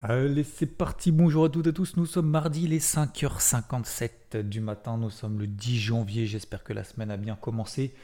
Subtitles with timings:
[0.00, 4.60] Allez, c'est parti, bonjour à toutes et à tous, nous sommes mardi les 5h57 du
[4.60, 7.96] matin, nous sommes le 10 janvier, j'espère que la semaine a bien commencé,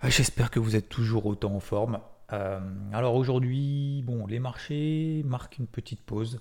[0.00, 2.00] ah, j'espère que vous êtes toujours autant en forme.
[2.32, 2.58] Euh,
[2.92, 6.40] alors aujourd'hui, bon, les marchés marquent une petite pause,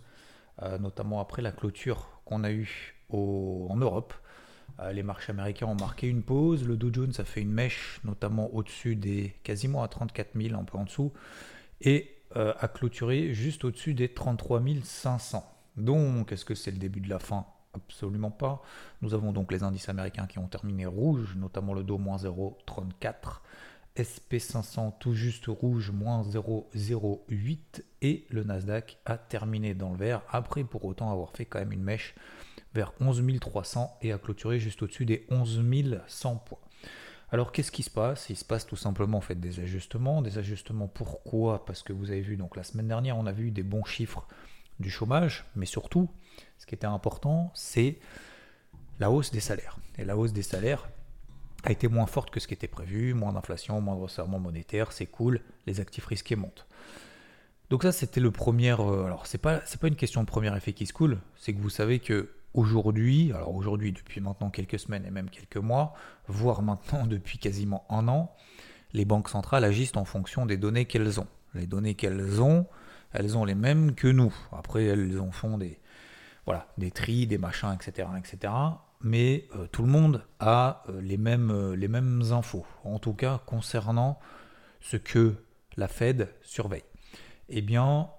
[0.63, 4.15] euh, notamment après la clôture qu'on a eue en Europe.
[4.79, 7.99] Euh, les marchés américains ont marqué une pause, le Dow Jones a fait une mèche,
[8.05, 11.13] notamment au-dessus des quasiment à 34 000, un peu en dessous,
[11.79, 15.45] et euh, a clôturé juste au-dessus des 33 500.
[15.77, 17.45] Donc, est-ce que c'est le début de la fin?
[17.73, 18.61] Absolument pas.
[19.01, 23.41] Nous avons donc les indices américains qui ont terminé rouge, notamment le Dow moins 0,34,
[23.95, 30.63] SP500 tout juste rouge moins 0,08 et le Nasdaq a terminé dans le vert après
[30.63, 32.15] pour autant avoir fait quand même une mèche
[32.73, 35.63] vers 11 300 et a clôturé juste au-dessus des 11
[36.07, 36.57] 100 points.
[37.33, 38.29] Alors qu'est-ce qui se passe?
[38.29, 40.21] Il se passe tout simplement en des ajustements.
[40.21, 41.65] Des ajustements pourquoi?
[41.65, 44.27] Parce que vous avez vu, donc la semaine dernière, on a vu des bons chiffres
[44.79, 46.11] du chômage, mais surtout,
[46.59, 47.97] ce qui était important, c'est
[48.99, 49.79] la hausse des salaires.
[49.97, 50.87] Et la hausse des salaires
[51.63, 54.91] a été moins forte que ce qui était prévu, moins d'inflation, moins de resserrement monétaire,
[54.91, 56.67] c'est cool, les actifs risqués montent.
[57.71, 58.75] Donc ça, c'était le premier.
[58.79, 61.59] Euh, alors c'est pas pas une question de premier effet qui se coule, c'est que
[61.59, 65.93] vous savez que aujourd'hui, alors aujourd'hui depuis maintenant quelques semaines et même quelques mois,
[66.27, 68.33] voire maintenant depuis quasiment un an,
[68.93, 71.27] les banques centrales agissent en fonction des données qu'elles ont.
[71.55, 72.67] Les données qu'elles ont,
[73.11, 74.33] elles ont les mêmes que nous.
[74.51, 75.79] Après, elles en font des,
[76.45, 78.07] voilà, des tris, des machins, etc.
[78.17, 78.53] etc.
[79.01, 83.13] Mais euh, tout le monde a euh, les, mêmes, euh, les mêmes infos, en tout
[83.13, 84.19] cas concernant
[84.79, 85.35] ce que
[85.75, 86.85] la Fed surveille.
[87.49, 88.09] Eh bien,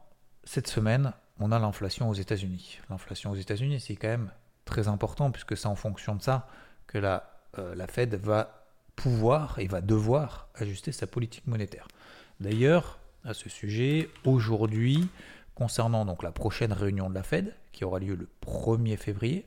[0.45, 2.79] cette semaine, on a l'inflation aux États-Unis.
[2.91, 4.31] L'inflation aux États-Unis, c'est quand même
[4.65, 6.47] très important puisque c'est en fonction de ça
[6.87, 8.65] que la, euh, la Fed va
[8.97, 11.89] pouvoir et va devoir ajuster sa politique monétaire.
[12.41, 15.09] D'ailleurs, à ce sujet, aujourd'hui,
[15.55, 19.47] concernant donc la prochaine réunion de la Fed, qui aura lieu le 1er février,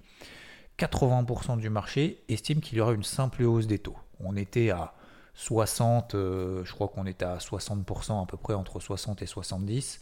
[0.79, 3.97] 80% du marché estime qu'il y aura une simple hausse des taux.
[4.19, 4.93] On était à
[5.35, 9.99] 60, euh, je crois qu'on était à 60% à peu près entre 60 et 70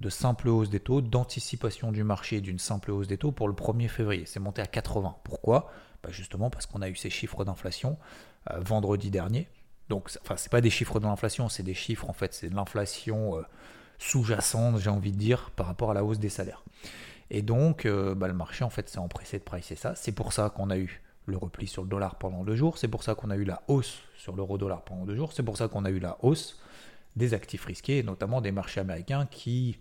[0.00, 3.54] de simple hausse des taux, d'anticipation du marché d'une simple hausse des taux pour le
[3.54, 4.24] 1er février.
[4.26, 5.16] C'est monté à 80.
[5.24, 5.70] Pourquoi?
[6.02, 7.98] Bah, Justement parce qu'on a eu ces chiffres d'inflation
[8.50, 9.48] euh, vendredi dernier.
[9.88, 12.54] Donc, enfin, c'est pas des chiffres de l'inflation, c'est des chiffres, en fait, c'est de
[12.54, 13.42] l'inflation euh,
[13.98, 16.62] sous-jacente, j'ai envie de dire, par rapport à la hausse des salaires.
[17.30, 19.94] Et donc, euh, bah, le marché, en fait, s'est empressé de pricer ça.
[19.94, 22.78] C'est pour ça qu'on a eu le repli sur le dollar pendant deux jours.
[22.78, 25.32] C'est pour ça qu'on a eu la hausse sur l'euro-dollar pendant deux jours.
[25.32, 26.60] C'est pour ça qu'on a eu la hausse
[27.16, 29.78] des actifs risqués, notamment des marchés américains qui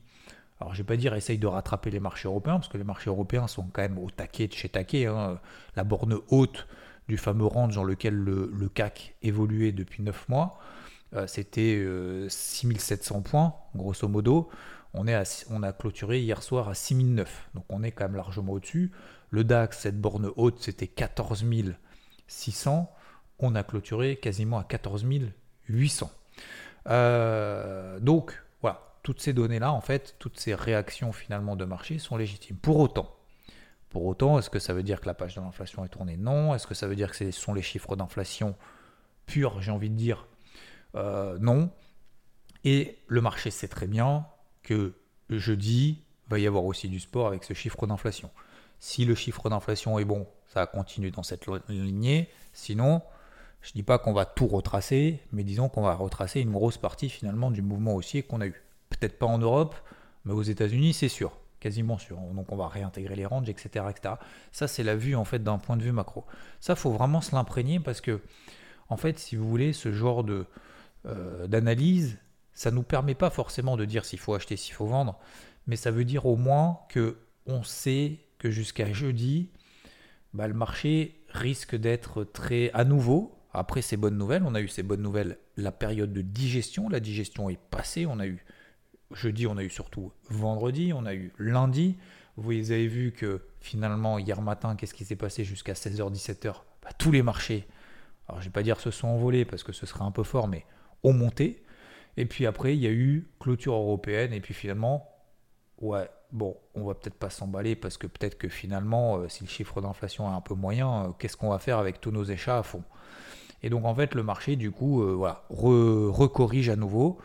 [0.59, 2.83] alors je ne vais pas dire essaye de rattraper les marchés européens, parce que les
[2.83, 5.05] marchés européens sont quand même au taquet de chez taquet.
[5.05, 5.39] Hein.
[5.75, 6.67] La borne haute
[7.07, 10.59] du fameux range dans lequel le, CAC évoluait depuis 9 mois,
[11.13, 11.85] euh, c'était
[12.27, 14.49] 6700 euh, points, grosso modo.
[14.93, 18.91] On a clôturé hier soir à 6009, donc on est quand même largement au-dessus.
[19.29, 22.91] Le DAX, cette borne haute, c'était 14600.
[23.39, 26.09] On a clôturé quasiment à 14800.
[26.89, 28.41] Euh, donc,
[29.07, 32.57] toutes ces données-là, en fait, toutes ces réactions finalement de marché sont légitimes.
[32.57, 33.15] Pour autant,
[33.87, 36.17] pour autant, est-ce que ça veut dire que la page de l'inflation est tournée?
[36.17, 36.53] Non.
[36.53, 38.57] Est-ce que ça veut dire que ce sont les chiffres d'inflation
[39.25, 40.27] purs, j'ai envie de dire?
[40.95, 41.71] Euh, Non.
[42.65, 44.25] Et le marché sait très bien
[44.61, 44.93] que
[45.29, 48.29] jeudi, va y avoir aussi du sport avec ce chiffre d'inflation.
[48.81, 52.27] Si le chiffre d'inflation est bon, ça continue dans cette lignée.
[52.51, 53.01] Sinon,
[53.61, 56.77] je ne dis pas qu'on va tout retracer, mais disons qu'on va retracer une grosse
[56.77, 58.66] partie finalement du mouvement haussier qu'on a eu.
[58.99, 59.75] Peut-être pas en Europe,
[60.25, 62.17] mais aux États-Unis, c'est sûr, quasiment sûr.
[62.17, 63.85] Donc on va réintégrer les ranges, etc.
[63.89, 64.15] etc.
[64.51, 66.25] Ça, c'est la vue en fait d'un point de vue macro.
[66.59, 68.21] Ça, faut vraiment se l'imprégner parce que,
[68.89, 70.45] en fait, si vous voulez, ce genre de
[71.05, 72.17] euh, d'analyse,
[72.53, 75.19] ça nous permet pas forcément de dire s'il faut acheter, s'il faut vendre,
[75.67, 79.49] mais ça veut dire au moins que on sait que jusqu'à jeudi,
[80.33, 83.33] bah, le marché risque d'être très à nouveau.
[83.53, 86.99] Après ces bonnes nouvelles, on a eu ces bonnes nouvelles, la période de digestion, la
[86.99, 88.43] digestion est passée, on a eu
[89.13, 91.97] jeudi, on a eu surtout vendredi, on a eu lundi.
[92.35, 97.11] Vous avez vu que finalement, hier matin, qu'est-ce qui s'est passé jusqu'à 16h-17h bah, Tous
[97.11, 97.67] les marchés,
[98.27, 100.23] alors je ne vais pas dire se sont envolés parce que ce serait un peu
[100.23, 100.65] fort, mais
[101.03, 101.63] ont monté.
[102.17, 104.33] Et puis après, il y a eu clôture européenne.
[104.33, 105.09] Et puis finalement,
[105.79, 109.49] ouais, bon, on va peut-être pas s'emballer parce que peut-être que finalement, euh, si le
[109.49, 112.57] chiffre d'inflation est un peu moyen, euh, qu'est-ce qu'on va faire avec tous nos échats
[112.57, 112.83] à fond?
[113.63, 117.17] Et donc en fait le marché du coup euh, voilà, recorrige à nouveau,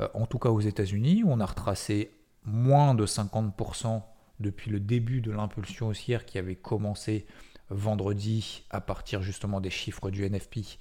[0.00, 2.10] euh, en tout cas aux États-Unis, on a retracé
[2.44, 4.02] moins de 50%
[4.38, 7.26] depuis le début de l'impulsion haussière qui avait commencé
[7.68, 10.78] vendredi à partir justement des chiffres du NFP.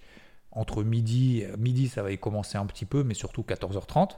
[0.51, 4.11] Entre midi, midi ça avait commencé un petit peu, mais surtout 14h30.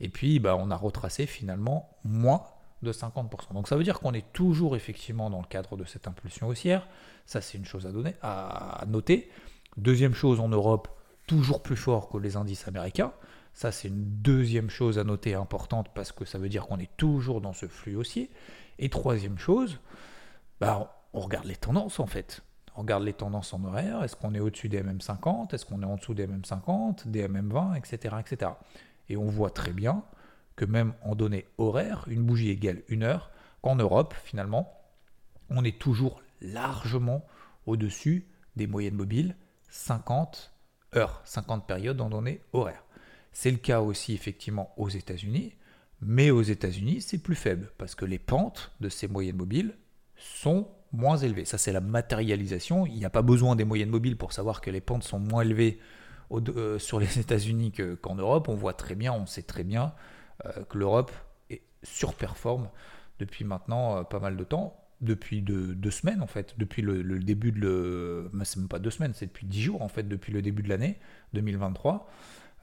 [0.00, 2.44] Et puis bah, on a retracé finalement moins
[2.82, 3.52] de 50%.
[3.54, 6.86] Donc ça veut dire qu'on est toujours effectivement dans le cadre de cette impulsion haussière.
[7.26, 9.30] Ça, c'est une chose à, donner, à noter.
[9.76, 10.88] Deuxième chose, en Europe,
[11.26, 13.12] toujours plus fort que les indices américains.
[13.52, 16.96] Ça, c'est une deuxième chose à noter importante parce que ça veut dire qu'on est
[16.96, 18.30] toujours dans ce flux haussier.
[18.78, 19.78] Et troisième chose,
[20.60, 22.42] bah, on regarde les tendances en fait.
[22.76, 24.04] On regarde les tendances en horaire.
[24.04, 27.76] Est-ce qu'on est au-dessus des MM50 Est-ce qu'on est en dessous des MM50, des MM20,
[27.76, 28.52] etc., etc.
[29.08, 30.04] Et on voit très bien
[30.54, 33.30] que même en données horaires, une bougie égale une heure,
[33.62, 34.72] qu'en Europe, finalement,
[35.50, 37.24] on est toujours largement
[37.66, 38.26] au-dessus
[38.56, 39.36] des moyennes mobiles
[39.68, 40.52] 50
[40.96, 42.84] heures, 50 périodes en données horaires.
[43.32, 45.54] C'est le cas aussi effectivement aux États-Unis,
[46.00, 49.76] mais aux États-Unis, c'est plus faible parce que les pentes de ces moyennes mobiles
[50.16, 51.44] sont moins élevées.
[51.44, 52.86] Ça, c'est la matérialisation.
[52.86, 55.42] Il n'y a pas besoin des moyennes mobiles pour savoir que les pentes sont moins
[55.42, 55.80] élevées
[56.32, 58.48] euh, sur les États-Unis qu'en Europe.
[58.48, 59.92] On voit très bien, on sait très bien
[60.46, 61.12] euh, que l'Europe
[61.82, 62.68] surperforme
[63.18, 67.52] depuis maintenant euh, pas mal de temps, depuis deux, semaines en fait, depuis le, début
[67.52, 70.62] de le, c'est pas deux semaines, c'est depuis dix jours en fait, depuis le début
[70.62, 70.98] de l'année
[71.34, 72.10] 2023,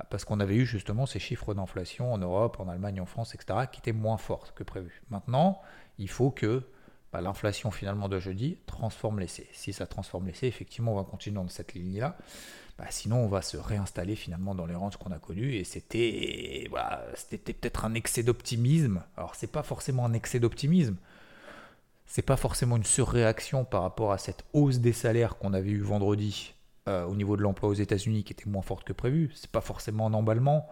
[0.10, 3.60] parce qu'on avait eu justement ces chiffres d'inflation en Europe, en Allemagne, en France, etc.,
[3.72, 5.02] qui étaient moins forts que prévu.
[5.10, 5.62] Maintenant,
[5.98, 6.64] il faut que
[7.14, 9.48] bah, l'inflation finalement de jeudi transforme l'essai.
[9.54, 12.18] Si ça transforme l'essai, effectivement, on va continuer dans cette ligne-là.
[12.78, 15.56] Bah, sinon, on va se réinstaller finalement dans les ranges qu'on a connus.
[15.56, 16.70] Et c'était
[17.14, 19.02] c'était peut-être un excès d'optimisme.
[19.16, 20.98] Alors, c'est pas forcément un excès d'optimisme.
[22.06, 25.82] C'est pas forcément une surréaction par rapport à cette hausse des salaires qu'on avait eu
[25.82, 26.54] vendredi
[26.88, 29.32] euh, au niveau de l'emploi aux États-Unis qui était moins forte que prévu.
[29.36, 30.68] C'est pas forcément un emballement,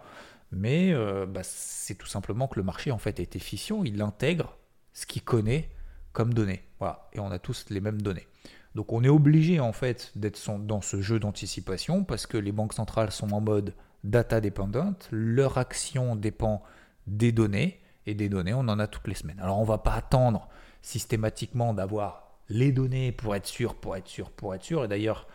[0.52, 3.82] mais euh, bah, c'est tout simplement que le marché en fait est efficient.
[3.84, 4.56] Il intègre
[4.92, 5.70] ce qu'il connaît
[6.12, 6.62] comme données.
[6.78, 7.08] Voilà.
[7.12, 8.26] Et on a tous les mêmes données.
[8.74, 12.72] Donc on est obligé en fait d'être dans ce jeu d'anticipation parce que les banques
[12.72, 16.62] centrales sont en mode data dependent, leur action dépend
[17.06, 19.40] des données et des données on en a toutes les semaines.
[19.40, 20.48] Alors on va pas attendre
[20.84, 24.84] systématiquement d'avoir les données pour être sûr, pour être sûr, pour être sûr.
[24.84, 25.26] Et d'ailleurs,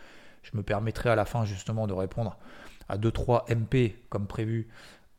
[0.42, 2.36] je me permettrai à la fin justement de répondre
[2.88, 4.68] à 2-3 MP comme prévu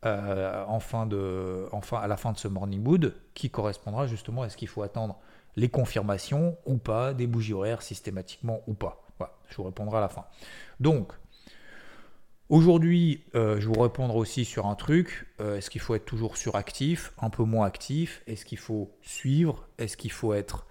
[0.05, 4.83] euh, à la fin de ce morning mood qui correspondra justement à ce qu'il faut
[4.83, 5.19] attendre
[5.57, 9.03] les confirmations ou pas, des bougies horaires systématiquement ou pas.
[9.19, 10.25] Voilà, je vous répondrai à la fin.
[10.79, 11.11] Donc,
[12.51, 15.27] aujourd'hui, euh, je vous répondrai aussi sur un truc.
[15.39, 18.21] Euh, est-ce qu'il faut être toujours suractif, un peu moins actif?
[18.27, 19.67] Est-ce qu'il faut suivre?
[19.79, 20.67] Est-ce qu'il faut être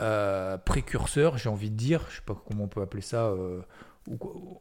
[0.00, 3.32] euh, précurseur, j'ai envie de dire, je sais pas comment on peut appeler ça,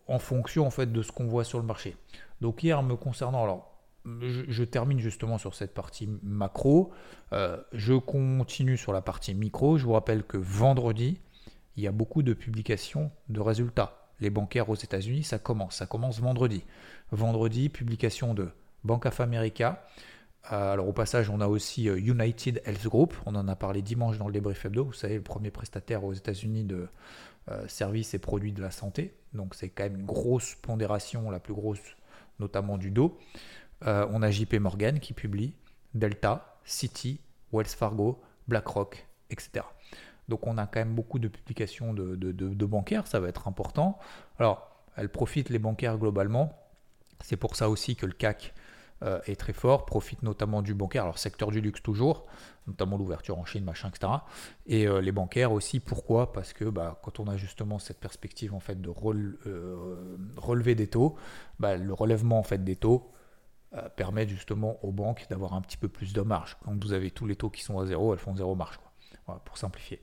[0.07, 1.95] en fonction en fait de ce qu'on voit sur le marché.
[2.41, 3.71] Donc hier, me concernant, alors
[4.05, 6.91] je, termine justement sur cette partie macro.
[7.31, 9.77] Je continue sur la partie micro.
[9.77, 11.19] Je vous rappelle que vendredi,
[11.75, 14.00] il y a beaucoup de publications de résultats.
[14.21, 15.75] Les bancaires aux États-Unis, ça commence.
[15.75, 16.63] Ça commence vendredi.
[17.11, 18.49] Vendredi, publication de
[18.83, 19.85] Bank of America.
[20.51, 23.13] Euh, alors au passage, on a aussi euh, United Health Group.
[23.25, 24.85] On en a parlé dimanche dans le débrief hebdo.
[24.85, 26.87] Vous savez, le premier prestataire aux États-Unis de
[27.67, 29.15] services et produits de la santé.
[29.33, 31.81] Donc c'est quand même une grosse pondération, la plus grosse
[32.41, 33.17] notamment du dos.
[33.87, 35.53] Euh, on a JP Morgan qui publie,
[35.93, 37.19] Delta, Citi,
[37.53, 39.65] Wells Fargo, BlackRock, etc.
[40.29, 43.99] Donc on a quand même beaucoup de publications de, bancaires, ça va être important.
[44.39, 46.57] Alors, elles profitent les bancaires globalement.
[47.21, 48.53] C'est pour ça aussi que le CAC
[49.03, 52.25] euh, est très fort, profite notamment du bancaire, alors secteur du luxe toujours,
[52.67, 54.13] notamment l'ouverture en Chine, machin, etc.
[54.67, 56.31] Et euh, les bancaires aussi, pourquoi?
[56.33, 58.89] Parce que bah, quand on a justement cette perspective en fait de
[60.37, 61.15] relever des taux,
[61.59, 63.11] bah, le relèvement en fait des taux
[63.73, 66.57] euh, permet justement aux banques d'avoir un petit peu plus de marge.
[66.65, 68.77] Quand vous avez tous les taux qui sont à zéro, elles font zéro marge.
[69.45, 69.99] Pour simplifier.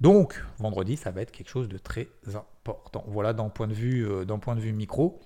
[0.00, 3.04] Donc, vendredi, ça va être quelque chose de très important.
[3.08, 5.20] Voilà d'un point de vue, euh, point de vue micro.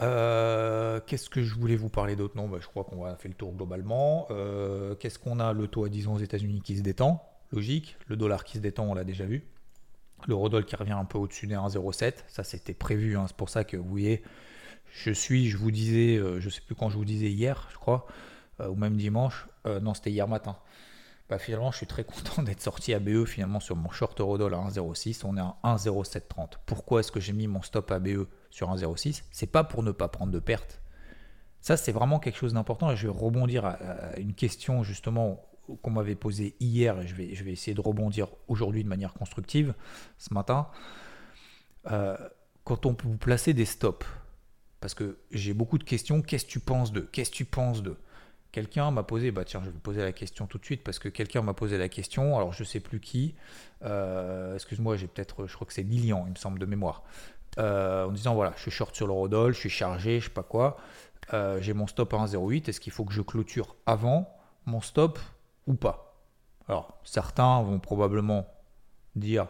[0.00, 2.36] Euh, qu'est-ce que je voulais vous parler d'autre?
[2.36, 4.28] Non, bah, je crois qu'on va faire le tour globalement.
[4.98, 5.52] Qu'est-ce qu'on a?
[5.52, 7.96] Le taux à 10 ans aux États-Unis qui se détend, logique.
[8.06, 9.44] Le dollar qui se détend, on l'a déjà vu.
[10.28, 12.24] Le Rodol qui revient un peu au-dessus des 1,07.
[12.28, 13.16] Ça, c'était prévu.
[13.16, 13.24] Hein.
[13.26, 14.22] C'est pour ça que vous voyez,
[14.92, 17.76] je suis, je vous disais, euh, je sais plus quand je vous disais hier, je
[17.76, 18.06] crois,
[18.60, 20.56] euh, ou même dimanche, euh, non, c'était hier matin.
[21.30, 24.52] Bah, finalement, je suis très content d'être sorti à BE finalement sur mon short Eurodoll
[24.52, 25.22] à 1,06.
[25.24, 26.54] On est à 1,0730.
[26.66, 29.92] Pourquoi est-ce que j'ai mis mon stop à BE sur 1,06 C'est pas pour ne
[29.92, 30.82] pas prendre de perte.
[31.60, 32.90] Ça, c'est vraiment quelque chose d'important.
[32.90, 33.78] Et je vais rebondir à,
[34.18, 35.46] une question justement
[35.82, 39.14] qu'on m'avait posée hier et je vais, je vais essayer de rebondir aujourd'hui de manière
[39.14, 39.74] constructive
[40.18, 40.66] ce matin.
[41.84, 44.04] quand on peut vous placer des stops,
[44.80, 46.22] parce que j'ai beaucoup de questions.
[46.22, 47.96] Qu'est-ce que tu penses de Qu'est-ce que tu penses de?
[48.52, 51.08] Quelqu'un m'a posé, bah tiens, je vais poser la question tout de suite parce que
[51.08, 52.36] quelqu'un m'a posé la question.
[52.36, 53.34] Alors je sais plus qui.
[53.84, 57.04] Euh, excuse-moi, j'ai peut-être, je crois que c'est Lilian, il me semble de mémoire.
[57.58, 60.30] Euh, en disant voilà, je suis short sur le Rodol, je suis chargé, je sais
[60.30, 60.78] pas quoi.
[61.32, 62.68] Euh, j'ai mon stop à 1,08.
[62.68, 65.18] Est-ce qu'il faut que je clôture avant mon stop
[65.66, 66.16] ou pas?
[66.68, 68.46] Alors, certains vont probablement
[69.14, 69.46] dire,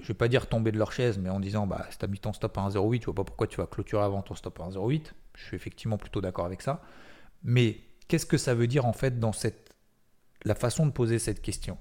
[0.00, 2.18] je vais pas dire tomber de leur chaise, mais en disant, bah, si tu mis
[2.18, 4.68] ton stop à 1,08, je vois pas pourquoi tu vas clôturer avant ton stop à
[4.68, 5.12] 1,08.
[5.34, 6.82] Je suis effectivement plutôt d'accord avec ça.
[7.42, 7.80] Mais
[8.10, 9.72] qu'est-ce que ça veut dire en fait dans cette,
[10.44, 11.78] la façon de poser cette question?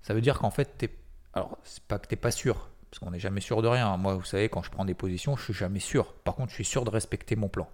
[0.00, 0.90] Ça veut dire qu'en fait, es,
[1.34, 3.96] alors c'est pas que tu n'es pas sûr, parce qu'on n'est jamais sûr de rien.
[3.98, 6.14] Moi, vous savez, quand je prends des positions, je suis jamais sûr.
[6.14, 7.68] Par contre, je suis sûr de respecter mon plan.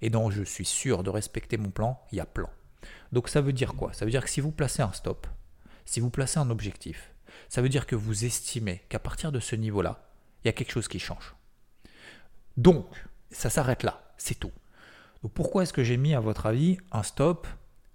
[0.00, 2.50] Et donc, je suis sûr de respecter mon plan, il y a plan.
[3.10, 3.92] Donc, ça veut dire quoi?
[3.92, 5.26] Ça veut dire que si vous placez un stop,
[5.86, 7.12] si vous placez un objectif,
[7.48, 10.08] ça veut dire que vous estimez qu'à partir de ce niveau-là,
[10.44, 11.34] il y a quelque chose qui change.
[12.56, 12.86] Donc,
[13.32, 14.52] ça s'arrête là, c'est tout.
[15.28, 17.46] Pourquoi est-ce que j'ai mis, à votre avis, un stop,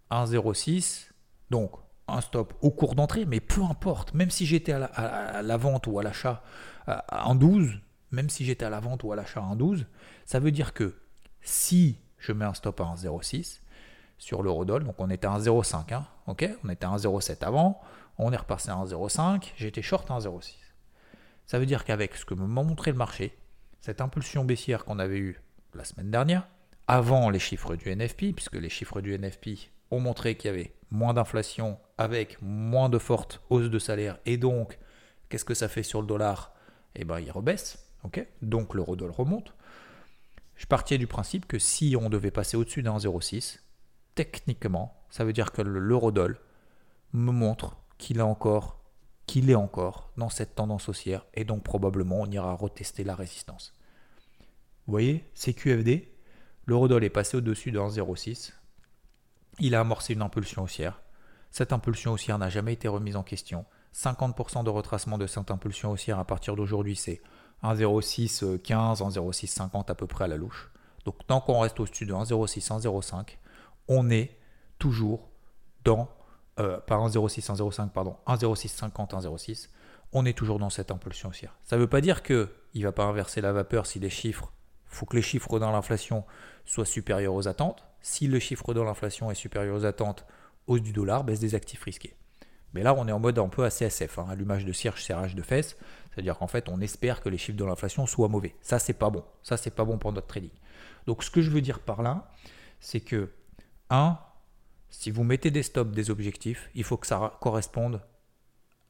[0.09, 1.11] un 0,6
[1.49, 1.71] Donc,
[2.07, 5.99] un stop au cours d'entrée, mais peu importe, même si j'étais à, la, vente ou
[5.99, 6.43] à l'achat
[7.11, 7.79] en 12,
[8.11, 9.85] même si j'étais à la vente ou à l'achat en 12,
[10.25, 10.95] ça veut dire que
[11.41, 13.61] si je mets un stop à 1,06
[14.17, 17.81] sur l'eurodoll, donc on était à 1,05, hein, ok on était à 1,07 avant,
[18.17, 20.55] on est repassé à 1,05, j'étais short à 1,06.
[21.47, 23.37] Ça veut dire qu'avec ce que m'a montré le marché,
[23.79, 25.41] cette impulsion baissière qu'on avait eue
[25.73, 26.47] la semaine dernière,
[26.87, 30.73] avant les chiffres du NFP, puisque les chiffres du NFP ont montré qu'il y avait
[30.89, 34.19] moins d'inflation avec moins de fortes hausses de salaire.
[34.25, 34.77] Et donc,
[35.29, 36.53] qu'est-ce que ça fait sur le dollar?
[36.95, 37.91] Eh bien, il rebaisse.
[38.03, 38.25] ok?
[38.41, 39.53] Donc, l'euro-dollar remonte.
[40.55, 43.59] Je partais du principe que si on devait passer au-dessus d'un 0,6,
[44.15, 46.37] techniquement, ça veut dire que l'euro-dollar
[47.13, 48.81] me montre qu'il est encore
[49.27, 53.73] qu'il est encore dans cette tendance haussière et donc probablement on ira retester la résistance.
[54.85, 56.10] Vous voyez, CQFD,
[56.65, 58.53] l'eurodoll est passé au-dessus de 1,06
[59.59, 61.01] il a amorcé une impulsion haussière.
[61.51, 63.65] Cette impulsion haussière n'a jamais été remise en question.
[63.93, 67.21] 50% de retracement de cette impulsion haussière à partir d'aujourd'hui, c'est
[67.63, 70.71] 1,0615, 1,0650 à peu près à la louche.
[71.05, 73.37] Donc tant qu'on reste au-dessus de 1,06, 1,05,
[73.87, 74.37] on est
[74.79, 75.29] toujours
[75.83, 76.09] dans,
[76.59, 79.69] euh, pas 1,06, 1,05, pardon, 1,0650, 1,06,
[80.13, 81.55] on est toujours dans cette impulsion haussière.
[81.63, 84.53] Ça ne veut pas dire qu'il ne va pas inverser la vapeur si les chiffres,
[84.91, 86.23] faut que les chiffres dans l'inflation
[86.65, 90.25] soient supérieurs aux attentes si le chiffre de l'inflation est supérieur aux attentes,
[90.67, 92.15] hausse du dollar, baisse des actifs risqués.
[92.73, 95.41] Mais là, on est en mode un peu ACSF, hein, allumage de cierge, serrage de
[95.41, 95.77] fesses.
[96.11, 98.55] C'est-à-dire qu'en fait, on espère que les chiffres de l'inflation soient mauvais.
[98.61, 99.23] Ça, c'est pas bon.
[99.43, 100.51] Ça, c'est pas bon pour notre trading.
[101.05, 102.31] Donc, ce que je veux dire par là,
[102.79, 103.29] c'est que,
[103.89, 104.17] un,
[104.89, 108.01] si vous mettez des stops, des objectifs, il faut que ça corresponde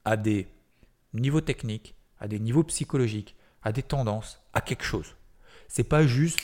[0.06, 0.48] à des
[1.14, 5.16] niveaux techniques, à des niveaux psychologiques, à des tendances, à quelque chose.
[5.72, 6.42] C'est pas juste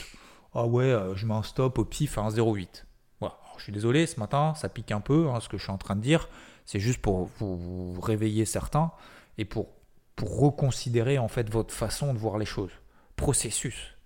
[0.53, 2.85] ah ouais, euh, je mets un stop au pif à 1,08.
[3.19, 3.37] Voilà.
[3.57, 5.77] je suis désolé, ce matin, ça pique un peu, hein, ce que je suis en
[5.77, 6.29] train de dire.
[6.65, 8.91] C'est juste pour vous, réveiller certains
[9.37, 9.67] et pour,
[10.15, 12.71] pour reconsidérer en fait votre façon de voir les choses.
[13.17, 13.97] Processus.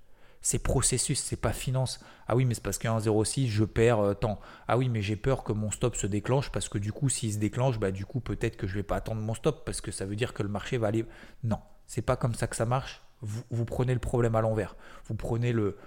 [0.42, 2.00] C'est processus, c'est pas finance.
[2.28, 4.40] Ah oui, mais c'est parce qu'à 1,06, je perds euh, tant.
[4.68, 7.32] Ah oui, mais j'ai peur que mon stop se déclenche parce que du coup, s'il
[7.32, 9.92] se déclenche, bah, du coup, peut-être que je vais pas attendre mon stop parce que
[9.92, 11.06] ça veut dire que le marché va aller.
[11.44, 13.04] Non, c'est pas comme ça que ça marche.
[13.22, 14.76] Vous prenez le problème à l'envers.
[15.06, 15.78] Vous prenez le,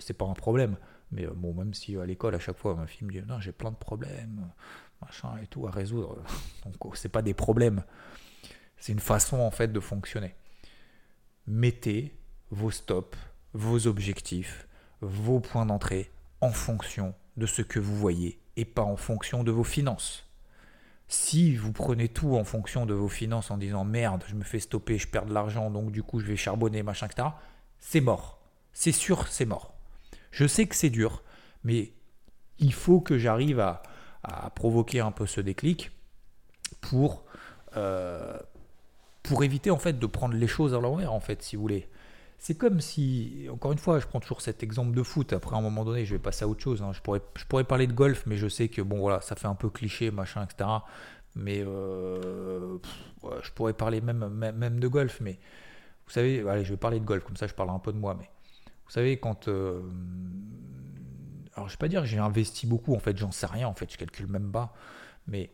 [0.00, 0.76] c'est pas un problème.
[1.12, 3.40] Mais euh, bon, même si à l'école, à chaque fois, ma fille me dit Non,
[3.40, 4.48] j'ai plein de problèmes,
[5.02, 6.22] machin et tout à résoudre.
[6.64, 7.82] Donc, oh, c'est pas des problèmes.
[8.76, 10.34] C'est une façon, en fait, de fonctionner.
[11.46, 12.14] Mettez
[12.50, 13.18] vos stops,
[13.52, 14.68] vos objectifs,
[15.00, 16.10] vos points d'entrée
[16.40, 20.29] en fonction de ce que vous voyez et pas en fonction de vos finances.
[21.12, 24.60] Si vous prenez tout en fonction de vos finances en disant merde, je me fais
[24.60, 27.28] stopper, je perds de l'argent, donc du coup je vais charbonner, machin, etc.,
[27.78, 28.40] c'est mort
[28.72, 29.74] c'est sûr, c'est mort.
[30.30, 31.22] Je sais que c'est dur,
[31.64, 31.92] mais
[32.58, 33.82] il faut que j'arrive à,
[34.54, 35.90] provoquer un peu ce déclic
[36.80, 37.24] pour,
[37.76, 38.38] euh,
[39.22, 41.89] pour éviter en fait de prendre les choses à l'envers, en fait, si vous voulez.
[42.42, 45.34] C'est comme si, encore une fois, je prends toujours cet exemple de foot.
[45.34, 46.80] Après, à un moment donné, je vais passer à autre chose.
[46.80, 46.90] Hein.
[46.94, 49.46] Je, pourrais, je pourrais parler de golf, mais je sais que bon, voilà, ça fait
[49.46, 50.70] un peu cliché, machin, etc.
[51.34, 52.78] Mais euh,
[53.42, 55.20] je pourrais parler même, même, de golf.
[55.20, 55.38] Mais
[56.06, 57.98] vous savez, allez, je vais parler de golf, comme ça je parle un peu de
[57.98, 58.16] moi.
[58.18, 58.30] Mais
[58.86, 59.48] vous savez, quand.
[59.48, 59.82] Euh,
[61.56, 63.68] alors, je ne vais pas dire que j'ai investi beaucoup, en fait, j'en sais rien,
[63.68, 64.72] en fait, je calcule même pas.
[65.26, 65.50] Mais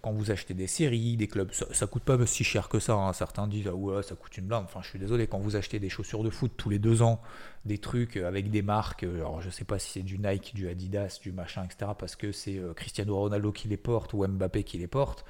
[0.00, 2.94] quand vous achetez des séries, des clubs, ça, ne coûte pas si cher que ça.
[2.94, 3.12] Hein.
[3.12, 4.64] Certains disent, ah ouais, ça coûte une blinde.
[4.64, 7.20] Enfin, je suis désolé, quand vous achetez des chaussures de foot tous les deux ans,
[7.64, 10.68] des trucs avec des marques, euh, alors je sais pas si c'est du Nike, du
[10.68, 14.78] Adidas, du machin, etc., parce que c'est Cristiano Ronaldo qui les porte ou Mbappé qui
[14.78, 15.24] les porte,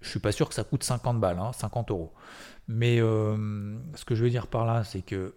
[0.00, 2.12] je suis pas sûr que ça coûte 50 balles, 50 hein, euros.
[2.68, 5.34] Mais ce que je veux dire par là, c'est que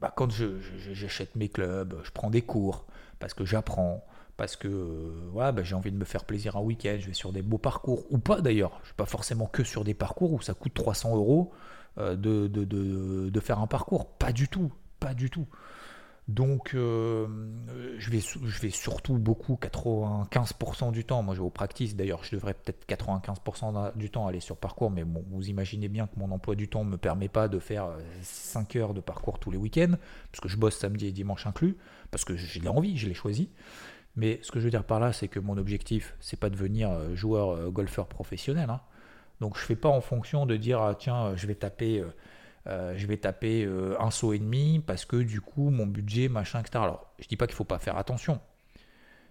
[0.00, 2.86] bah, quand j'achète mes clubs, je prends des cours
[3.18, 4.04] parce que j'apprends,
[4.36, 7.32] parce que euh, bah, j'ai envie de me faire plaisir un week-end, je vais sur
[7.32, 10.32] des beaux parcours, ou pas d'ailleurs, je ne suis pas forcément que sur des parcours
[10.32, 11.52] où ça coûte 300 euros
[11.98, 15.46] euh, de, faire un parcours, pas du tout, pas du tout.
[16.28, 17.28] Donc, euh,
[17.98, 22.24] je, vais, je vais surtout beaucoup, 95% du temps, moi je vais au practice, d'ailleurs
[22.24, 26.18] je devrais peut-être 95% du temps aller sur parcours, mais bon, vous imaginez bien que
[26.18, 27.90] mon emploi du temps ne me permet pas de faire
[28.22, 29.94] 5 heures de parcours tous les week-ends,
[30.32, 31.76] parce que je bosse samedi et dimanche inclus,
[32.10, 33.48] parce que j'ai l'envie, je l'ai choisi.
[34.16, 36.54] Mais ce que je veux dire par là, c'est que mon objectif, c'est pas de
[36.54, 38.70] devenir euh, joueur euh, golfeur professionnel.
[38.70, 38.80] Hein.
[39.40, 42.02] Donc je fais pas en fonction de dire, ah, tiens, je vais taper
[42.68, 46.28] euh, je vais taper euh, un saut et demi parce que du coup mon budget
[46.28, 46.80] machin etc.
[46.82, 48.40] Alors je dis pas qu'il faut pas faire attention.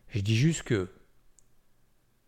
[0.07, 0.89] Je dis juste que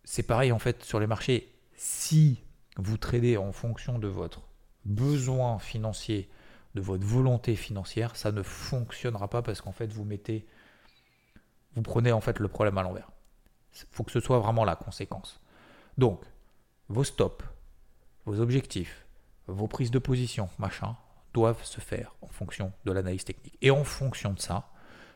[0.03, 1.53] c'est pareil en fait sur les marchés.
[1.75, 2.43] Si
[2.75, 4.41] vous tradez en fonction de votre
[4.83, 6.29] besoin financier,
[6.75, 10.45] de votre volonté financière, ça ne fonctionnera pas parce qu'en fait vous mettez,
[11.77, 13.11] vous prenez en fait le problème à l'envers.
[13.75, 15.39] Il faut que ce soit vraiment la conséquence.
[15.99, 16.23] Donc
[16.89, 17.45] vos stops,
[18.25, 19.05] vos objectifs,
[19.45, 20.95] vos prises de position, machin,
[21.35, 23.55] doivent se faire en fonction de l'analyse technique.
[23.61, 24.69] Et en fonction de ça,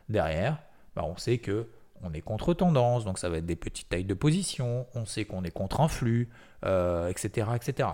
[0.07, 0.59] derrière,
[0.95, 1.67] bah, on sait que
[2.03, 5.25] on est contre tendance, donc ça va être des petites tailles de position, on sait
[5.25, 6.29] qu'on est contre un flux,
[6.61, 7.89] etc., euh, etc.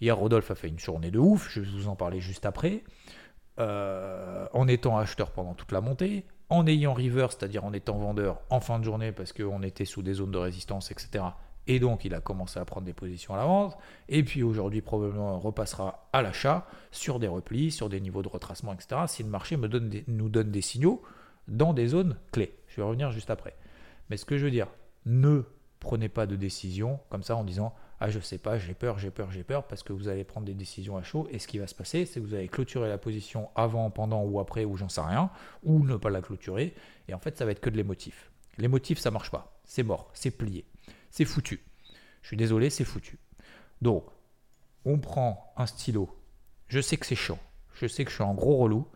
[0.00, 2.82] Hier, Rodolphe a fait une journée de ouf, je vais vous en parler juste après,
[3.58, 8.42] euh, en étant acheteur pendant toute la montée, en ayant river, c'est-à-dire en étant vendeur
[8.50, 11.24] en fin de journée parce qu'on était sous des zones de résistance, etc.
[11.66, 13.78] Et donc, il a commencé à prendre des positions à la vente.
[14.10, 18.28] Et puis aujourd'hui, probablement, on repassera à l'achat sur des replis, sur des niveaux de
[18.28, 19.02] retracement, etc.
[19.06, 21.00] Si le marché nous donne des signaux
[21.48, 22.52] dans des zones clés.
[22.68, 23.56] Je vais revenir juste après.
[24.10, 24.66] Mais ce que je veux dire,
[25.06, 25.44] ne
[25.80, 29.12] prenez pas de décision comme ça en disant Ah, je sais pas, j'ai peur, j'ai
[29.12, 31.28] peur, j'ai peur, parce que vous allez prendre des décisions à chaud.
[31.30, 34.24] Et ce qui va se passer, c'est que vous allez clôturer la position avant, pendant
[34.24, 35.30] ou après, ou j'en sais rien,
[35.62, 36.74] ou ne pas la clôturer.
[37.06, 38.32] Et en fait, ça va être que de l'émotif.
[38.58, 39.60] Les motifs, ça marche pas.
[39.64, 40.64] C'est mort, c'est plié
[41.12, 41.60] c'est foutu.
[42.22, 43.18] Je suis désolé, c'est foutu.
[43.82, 44.04] Donc,
[44.84, 46.10] on prend un stylo.
[46.66, 47.38] Je sais que c'est chaud.
[47.74, 48.88] Je sais que je suis un gros relou.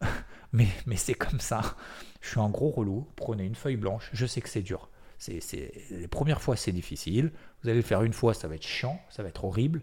[0.52, 1.76] mais, mais c'est comme ça.
[2.20, 3.06] Je suis un gros relou.
[3.14, 4.10] Prenez une feuille blanche.
[4.12, 4.88] Je sais que c'est dur.
[5.18, 7.32] C'est, les premières fois, c'est difficile.
[7.62, 9.00] Vous allez le faire une fois, ça va être chiant.
[9.10, 9.82] Ça va être horrible.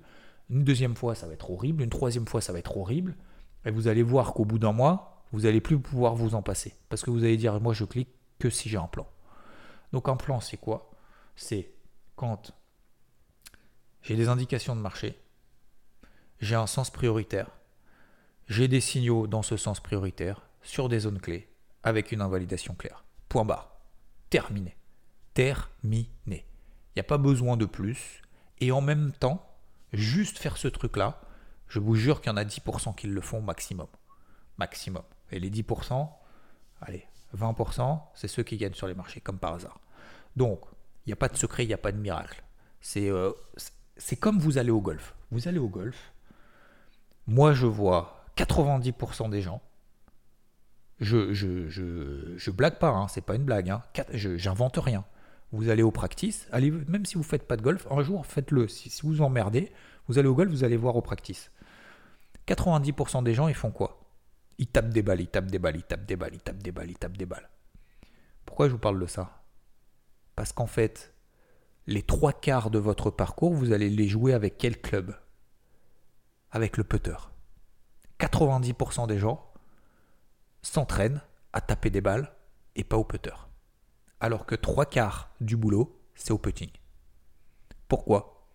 [0.50, 1.84] Une deuxième fois, ça va être horrible.
[1.84, 3.16] Une troisième fois, ça va être horrible.
[3.66, 6.74] Et vous allez voir qu'au bout d'un mois, vous n'allez plus pouvoir vous en passer.
[6.90, 9.08] Parce que vous allez dire, moi, je clique que si j'ai un plan.
[9.92, 10.92] Donc, un plan, c'est quoi?
[11.36, 11.72] C'est
[12.16, 12.54] quand
[14.02, 15.20] j'ai des indications de marché,
[16.40, 17.50] j'ai un sens prioritaire,
[18.48, 21.50] j'ai des signaux dans ce sens prioritaire sur des zones clés
[21.84, 23.04] avec une invalidation claire.
[23.30, 23.78] Point barre.
[24.30, 24.76] Terminé.
[25.36, 26.10] Terminé.
[26.28, 28.22] Il n'y a pas besoin de plus.
[28.62, 29.46] Et en même temps,
[29.94, 31.22] juste faire ce truc-là,
[31.68, 33.88] je vous jure qu'il y en a 10% qui le font maximum.
[34.58, 35.04] Maximum.
[35.32, 36.10] Et les 10%,
[36.82, 37.06] allez,
[37.38, 39.80] 20%, c'est ceux qui gagnent sur les marchés, comme par hasard.
[40.36, 40.62] Donc,
[41.06, 42.42] il n'y a pas de secret, il n'y a pas de miracle.
[42.98, 43.34] Euh,
[43.98, 45.16] c'est comme vous allez au golf.
[45.32, 46.14] Vous allez au golf.
[47.28, 49.62] Moi, je vois 90% des gens.
[51.02, 53.70] Je, je, je, blague pas, hein, c'est pas une blague.
[53.70, 53.82] Hein.
[54.14, 55.04] J'invente rien.
[55.52, 58.68] Vous allez au practice, allez, même si vous faites pas de golf, un jour faites-le.
[58.68, 59.72] Si, si, vous emmerdez,
[60.08, 61.52] vous allez au golf, vous allez voir au practice.
[62.48, 64.02] 90% des gens, ils font quoi?
[64.58, 66.72] Ils tapent des balles, ils tapent des balles, ils tapent des balles, ils tapent des
[66.72, 67.50] balles, ils tapent des balles.
[68.46, 69.44] Pourquoi je vous parle de ça?
[70.36, 71.14] Parce qu'en fait,
[71.88, 75.16] les trois quarts de votre parcours, vous allez les jouer avec quel club?
[76.52, 77.18] Avec le putter.
[78.20, 79.52] 90% des gens
[80.62, 81.22] s'entraînent
[81.54, 82.34] à taper des balles
[82.76, 83.36] et pas au putter.
[84.20, 86.70] Alors que trois quarts du boulot, c'est au putting.
[87.88, 88.48] Pourquoi?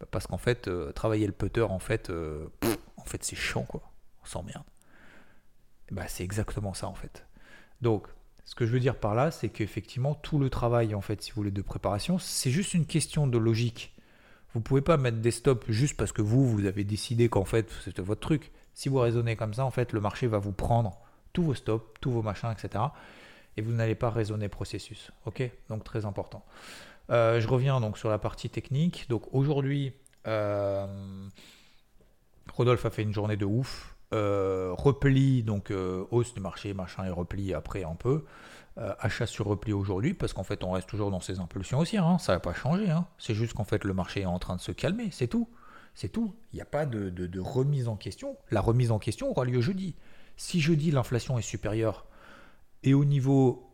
[0.00, 2.48] Bah, Parce qu'en fait, euh, travailler le putter, en fait, euh,
[2.96, 3.82] en fait c'est chiant, quoi.
[4.22, 4.64] On s'emmerde.
[5.90, 7.26] Bah, c'est exactement ça, en fait.
[7.80, 8.06] Donc,
[8.44, 11.30] ce que je veux dire par là, c'est qu'effectivement, tout le travail, en fait, si
[11.30, 13.94] vous voulez, de préparation, c'est juste une question de logique.
[14.52, 17.44] Vous ne pouvez pas mettre des stops juste parce que vous, vous avez décidé qu'en
[17.44, 18.50] fait, c'était votre truc.
[18.72, 20.98] Si vous raisonnez comme ça, en fait, le marché va vous prendre
[21.32, 22.84] tous vos stops, tous vos machins, etc.
[23.58, 25.10] Et vous n'allez pas raisonner processus.
[25.26, 25.42] Ok?
[25.68, 26.44] Donc, très important.
[27.10, 29.06] Euh, je reviens donc sur la partie technique.
[29.08, 29.92] Donc, aujourd'hui,
[30.28, 30.86] euh,
[32.54, 33.96] Rodolphe a fait une journée de ouf.
[34.14, 35.72] Euh, repli, donc
[36.12, 38.24] hausse du marché, machin, et repli après un peu.
[39.00, 41.96] Achat sur repli aujourd'hui, parce qu'en fait, on reste toujours dans ces impulsions aussi.
[41.96, 42.88] Hein, ça n'a pas changé.
[42.88, 43.08] Hein.
[43.18, 45.08] C'est juste qu'en fait, le marché est en train de se calmer.
[45.10, 45.48] C'est tout.
[45.94, 46.32] C'est tout.
[46.52, 48.36] Il n'y a pas de, de, remise en question.
[48.52, 49.96] La remise en question aura lieu jeudi.
[50.36, 52.06] Si jeudi, l'inflation est supérieure
[52.82, 53.64] et au niveau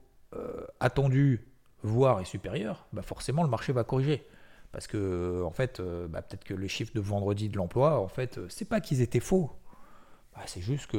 [0.81, 1.47] attendu,
[1.83, 4.27] voire est supérieur, bah forcément, le marché va corriger.
[4.73, 8.41] Parce que, en fait, bah peut-être que les chiffres de vendredi de l'emploi, en fait,
[8.49, 9.53] c'est pas qu'ils étaient faux.
[10.35, 10.91] Bah, c'est juste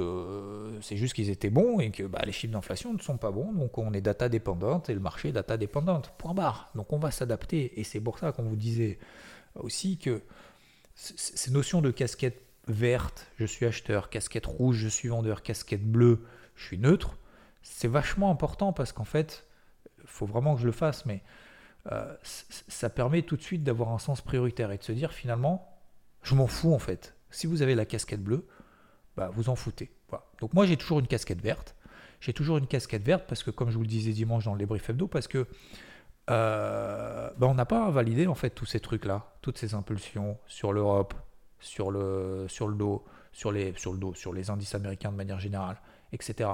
[0.81, 3.51] c'est juste qu'ils étaient bons et que bah, les chiffres d'inflation ne sont pas bons,
[3.51, 6.13] donc on est data dépendante et le marché est data dépendante.
[6.17, 6.71] Point barre.
[6.75, 8.97] Donc on va s'adapter et c'est pour ça qu'on vous disait
[9.55, 10.21] aussi que
[10.95, 16.21] ces notions de casquette verte, je suis acheteur, casquette rouge, je suis vendeur, casquette bleue,
[16.55, 17.17] je suis neutre,
[17.67, 19.47] c'est vachement important parce qu'en fait,
[20.03, 21.23] il faut vraiment que je le fasse, mais
[21.91, 25.75] euh, ça permet tout de suite d'avoir un sens prioritaire et de se dire finalement,
[26.21, 27.15] je m'en fous en fait.
[27.31, 28.47] Si vous avez la casquette bleue,
[29.17, 29.91] bah, vous en foutez.
[30.39, 31.75] Donc moi j'ai toujours une casquette verte.
[32.21, 34.59] J'ai toujours une casquette verte parce que comme je vous le disais dimanche dans le
[34.59, 35.47] débrief hebdo, parce que
[36.29, 40.71] euh, bah, on n'a pas validé en fait tous ces trucs-là, toutes ces impulsions sur
[40.71, 41.15] l'Europe,
[41.59, 45.17] sur le, sur le dos, sur les, sur le dos, sur les indices américains de
[45.17, 45.81] manière générale,
[46.13, 46.51] etc.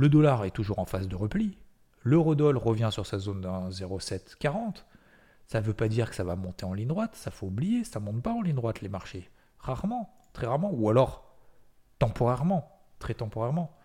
[0.00, 1.58] Le dollar est toujours en phase de repli.
[2.04, 4.86] L'eurodoll revient sur sa zone d'un 0,740.
[5.46, 7.84] Ça ne veut pas dire que ça va monter en ligne droite, ça faut oublier,
[7.84, 9.28] ça ne monte pas en ligne droite les marchés.
[9.58, 11.36] Rarement, très rarement, ou alors
[11.98, 13.76] temporairement, très temporairement.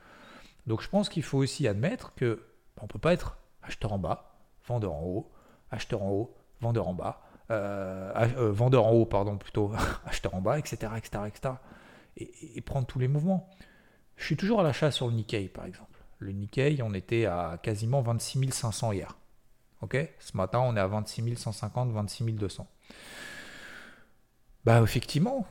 [0.67, 2.45] Donc je pense qu'il faut aussi admettre que
[2.79, 4.37] on ne peut pas être acheteur en bas,
[4.69, 5.33] vendeur en haut,
[5.69, 9.73] acheteur en haut, vendeur en bas, euh, euh, vendeur en haut, pardon, plutôt,
[10.05, 11.55] acheteur en bas, etc., etc., etc.
[12.15, 13.49] Et, et, prendre tous les mouvements.
[14.15, 15.94] Je suis toujours à l'achat sur le Nikkei, par exemple.
[16.19, 19.17] Le Nikkei, on était à quasiment 26 500 hier.
[19.81, 19.97] Ok?
[20.19, 22.67] Ce matin, on est à 26 150, 26 200.
[24.63, 25.45] Bah, effectivement,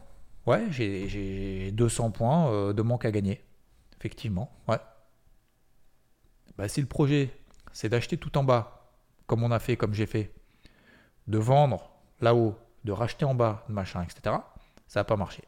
[0.46, 3.44] ouais, j'ai 200 points euh, de manque à gagner.
[3.98, 4.79] Effectivement, ouais.
[6.59, 7.31] Bah, si le projet,
[7.72, 8.92] c'est d'acheter tout en bas,
[9.27, 10.33] comme on a fait, comme j'ai fait,
[11.27, 14.37] de vendre là-haut, de racheter en bas, machin, etc.,
[14.87, 15.42] ça n'a pas marché.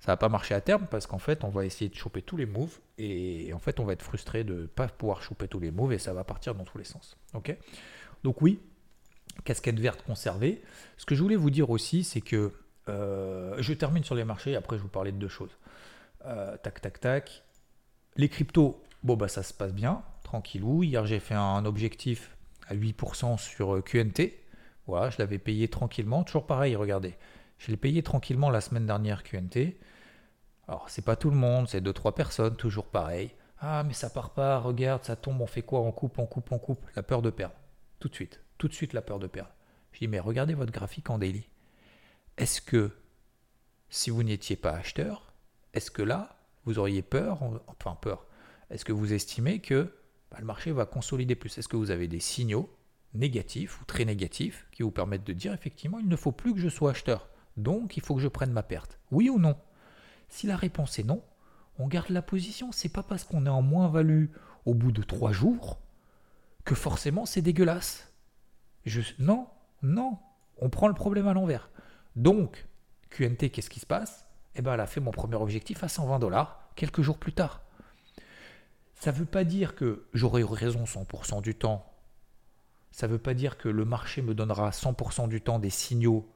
[0.00, 2.38] Ça va pas marcher à terme parce qu'en fait, on va essayer de choper tous
[2.38, 5.60] les moves et en fait, on va être frustré de ne pas pouvoir choper tous
[5.60, 7.18] les moves et ça va partir dans tous les sens.
[7.34, 7.54] Ok?
[8.24, 8.60] Donc, oui,
[9.44, 10.62] casquette verte conservée.
[10.96, 12.52] Ce que je voulais vous dire aussi, c'est que
[12.88, 14.56] euh, je termine sur les marchés.
[14.56, 15.56] Après, je vous parlais de deux choses.
[16.24, 17.42] Euh, tac, tac, tac.
[18.16, 20.82] Les cryptos, bon, bah, ça se passe bien, tranquillou.
[20.82, 22.36] Hier, j'ai fait un objectif
[22.68, 24.32] à 8% sur euh, QNT.
[24.86, 26.24] Voilà, je l'avais payé tranquillement.
[26.24, 27.14] Toujours pareil, regardez.
[27.58, 29.76] Je l'ai payé tranquillement la semaine dernière QNT.
[30.70, 33.32] Alors, c'est pas tout le monde, c'est deux trois personnes, toujours pareil.
[33.58, 36.52] Ah, mais ça part pas, regarde, ça tombe, on fait quoi On coupe, on coupe,
[36.52, 36.86] on coupe.
[36.94, 37.56] La peur de perdre.
[37.98, 38.40] Tout de suite.
[38.56, 39.50] Tout de suite, la peur de perdre.
[39.90, 41.48] Je dis, mais regardez votre graphique en daily.
[42.36, 42.92] Est-ce que,
[43.88, 45.34] si vous n'étiez pas acheteur,
[45.74, 48.24] est-ce que là, vous auriez peur Enfin, peur.
[48.70, 49.92] Est-ce que vous estimez que
[50.30, 51.58] bah, le marché va consolider plus?
[51.58, 52.72] Est-ce que vous avez des signaux
[53.12, 56.60] négatifs ou très négatifs qui vous permettent de dire effectivement, il ne faut plus que
[56.60, 59.00] je sois acheteur donc il faut que je prenne ma perte?
[59.10, 59.56] Oui ou non?
[60.30, 61.22] Si la réponse est non,
[61.78, 62.72] on garde la position.
[62.72, 64.26] C'est pas parce qu'on est en moins-value
[64.64, 65.78] au bout de trois jours
[66.64, 68.12] que forcément c'est dégueulasse.
[69.18, 69.48] Non,
[69.82, 70.18] non,
[70.58, 71.70] on prend le problème à l'envers.
[72.16, 72.66] Donc,
[73.10, 74.26] QNT, qu'est-ce qui se passe?
[74.54, 77.62] Eh bien, elle a fait mon premier objectif à 120 dollars quelques jours plus tard.
[78.94, 81.86] Ça ne veut pas dire que j'aurai raison 100% du temps.
[82.90, 86.28] Ça ne veut pas dire que le marché me donnera 100% du temps des signaux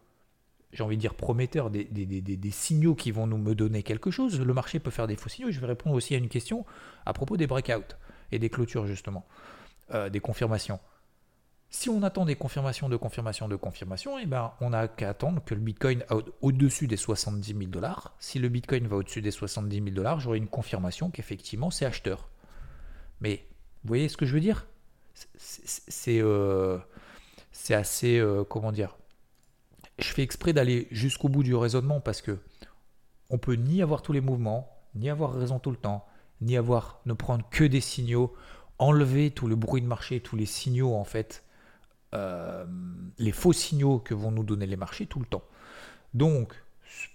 [0.75, 4.41] j'ai envie de dire prometteurs, des, signaux qui vont nous me donner quelque chose.
[4.41, 5.51] Le marché peut faire des faux signaux.
[5.51, 6.67] Je vais répondre aussi à une question
[7.07, 7.95] à propos des breakouts
[8.33, 9.25] et des clôtures, justement,
[9.93, 10.81] euh, des confirmations.
[11.71, 15.43] Si on attend des confirmations de confirmation de confirmation, eh ben, on n'a qu'à attendre
[15.45, 16.05] que le Bitcoin
[16.41, 18.15] au-dessus des 70 000 dollars.
[18.21, 22.29] Si le Bitcoin va au-dessus des 70 000 dollars, j'aurai une confirmation qu'effectivement c'est acheteur.
[23.21, 23.45] Mais
[23.83, 24.69] vous voyez ce que je veux dire?
[25.37, 26.79] C'est euh,
[27.71, 28.97] assez, euh, comment dire?
[29.99, 32.39] Je fais exprès d'aller jusqu'au bout du raisonnement parce que
[33.31, 36.07] on peut ni avoir tous les mouvements, ni avoir raison tout le temps,
[36.41, 38.35] ni avoir ne prendre que des signaux,
[38.79, 41.45] enlever tout le bruit de marché, tous les signaux en fait,
[42.15, 42.65] euh,
[43.19, 45.43] les faux signaux que vont nous donner les marchés tout le temps.
[46.13, 46.55] Donc,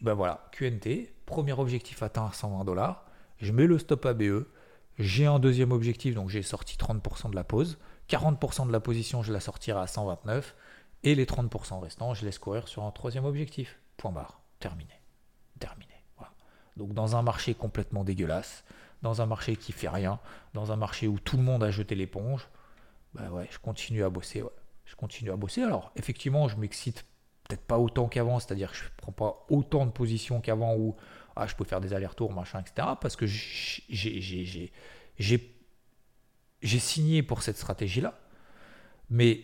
[0.02, 3.06] ben voilà, QNT, premier objectif atteint à 120 dollars,
[3.38, 4.46] je mets le stop ABE,
[4.98, 7.78] j'ai un deuxième objectif, donc j'ai sorti 30% de la pause,
[8.10, 10.56] 40% de la position, je la sortirai à 129,
[11.04, 13.80] et les 30% restants, je laisse courir sur un troisième objectif.
[13.98, 14.42] Point barre.
[14.60, 14.94] Terminé.
[15.60, 15.90] Terminé.
[16.80, 18.64] Donc dans un marché complètement dégueulasse,
[19.02, 20.20] dans un marché qui fait rien,
[20.54, 22.48] dans un marché où tout le monde a jeté l'éponge,
[23.14, 24.44] bah ouais, je continue à bosser.
[24.86, 25.62] Je continue à bosser.
[25.62, 27.06] Alors effectivement, je m'excite
[27.44, 30.96] peut-être pas autant qu'avant, c'est-à-dire que je ne prends pas autant de positions qu'avant où
[31.36, 32.88] ah, je peux faire des allers-retours, machin, etc.
[33.00, 34.72] Parce que j'ai
[36.62, 38.18] signé pour cette stratégie-là.
[39.10, 39.44] Mais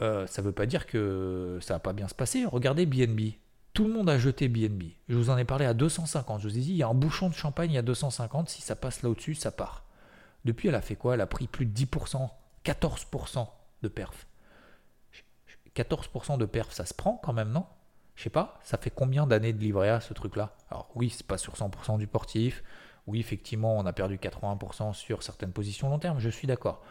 [0.00, 2.44] euh, ça ne veut pas dire que ça va pas bien se passer.
[2.44, 3.34] Regardez BNB.
[3.72, 4.84] Tout le monde a jeté BNB.
[5.08, 6.40] Je vous en ai parlé à 250.
[6.40, 8.48] Je vous ai dit, il y a un bouchon de champagne à 250.
[8.48, 9.84] Si ça passe là au-dessus, ça part.
[10.44, 11.14] Depuis, elle a fait quoi?
[11.14, 12.28] Elle a pris plus de 10%,
[12.64, 13.48] 14%
[13.82, 14.26] de perf.
[15.74, 17.66] 14% de perf, ça se prend quand même, non?
[18.14, 20.54] Je sais pas, ça fait combien d'années de livret A ce truc-là?
[20.70, 22.62] Alors oui, c'est pas sur 100% du portif.
[23.06, 26.82] Oui, effectivement, on a perdu 80% sur certaines positions long terme, je suis d'accord.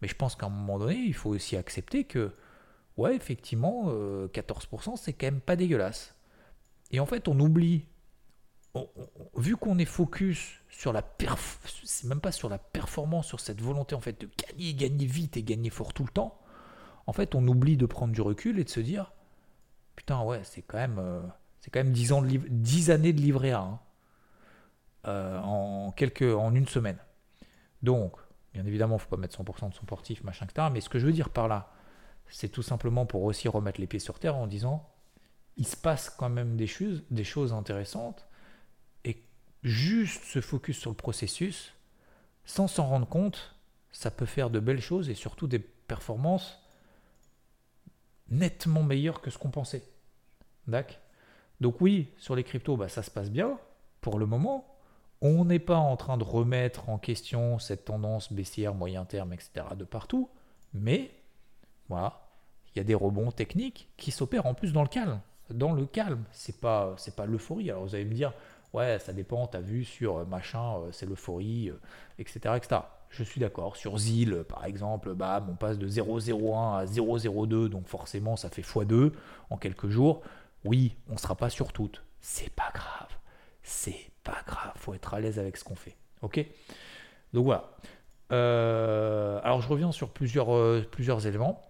[0.00, 2.32] Mais je pense qu'à un moment donné, il faut aussi accepter que
[3.00, 6.14] ouais, effectivement, 14%, euh, c'est quand même pas dégueulasse.
[6.90, 7.86] Et en fait, on oublie,
[9.36, 11.04] vu qu'on est focus sur la
[11.84, 15.36] c'est même pas sur la performance, sur cette volonté en fait de gagner, gagner vite
[15.36, 16.40] et gagner fort tout le temps,
[17.06, 19.12] en fait on oublie de prendre du recul et de se dire
[19.94, 21.20] putain ouais c'est quand même euh,
[21.60, 23.80] c'est quand même 10 ans de 10 années de livret A hein,
[25.06, 26.98] euh, en quelques en une semaine.
[27.82, 28.16] Donc
[28.54, 30.68] bien évidemment faut pas mettre 100% de son portif machin etc.
[30.72, 31.72] Mais ce que je veux dire par là,
[32.30, 34.88] c'est tout simplement pour aussi remettre les pieds sur terre en disant
[35.56, 38.26] il se passe quand même des choses, intéressantes
[39.04, 39.22] et
[39.62, 41.74] juste se focus sur le processus
[42.44, 43.54] sans s'en rendre compte,
[43.92, 46.58] ça peut faire de belles choses et surtout des performances
[48.28, 49.82] nettement meilleures que ce qu'on pensait.
[50.66, 50.96] D'accord?
[51.60, 53.58] Donc oui, sur les cryptos, bah, ça se passe bien
[54.00, 54.66] pour le moment.
[55.20, 59.66] On n'est pas en train de remettre en question cette tendance baissière moyen terme, etc.
[59.76, 60.30] de partout.
[60.72, 61.10] Mais
[61.90, 62.22] voilà,
[62.74, 65.20] il y a des rebonds techniques qui s'opèrent en plus dans le calme
[65.52, 66.24] dans le calme.
[66.32, 67.70] C'est pas, c'est pas l'euphorie.
[67.70, 68.32] Alors vous allez me dire,
[68.72, 71.72] ouais, ça dépend, t'as vu sur euh, machin, euh, c'est l'euphorie,
[72.18, 72.80] etc., euh, etc.
[73.10, 73.76] Je suis d'accord.
[73.76, 78.62] Sur ZIL, par exemple, bah, on passe de 0,01 à 0,02, donc forcément ça fait
[78.62, 79.12] x2
[79.50, 80.22] en quelques jours.
[80.64, 82.04] Oui, on ne sera pas sur toutes.
[82.20, 83.08] C'est pas grave.
[83.62, 84.72] C'est pas grave.
[84.76, 85.96] Faut être à l'aise avec ce qu'on fait.
[86.22, 86.44] Ok?
[87.32, 87.70] Donc voilà.
[88.30, 91.69] alors je reviens sur plusieurs, plusieurs éléments.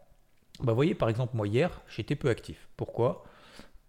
[0.63, 2.69] Bah, vous voyez, par exemple, moi hier, j'étais peu actif.
[2.77, 3.25] Pourquoi?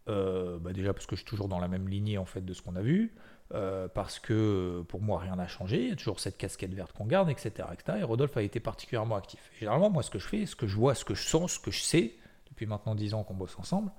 [0.10, 2.54] Euh, bah déjà parce que je suis toujours dans la même lignée en fait de
[2.54, 3.14] ce qu'on a vu,
[3.54, 6.92] euh, parce que pour moi rien n'a changé, il y a toujours cette casquette verte
[6.94, 7.68] qu'on garde, etc..
[8.00, 9.52] Et Rodolphe a été particulièrement actif.
[9.60, 11.60] Généralement, moi, ce que je fais, ce que je vois, ce que je sens, ce
[11.60, 12.16] que je sais,
[12.50, 13.92] depuis maintenant 10 ans qu'on bosse ensemble,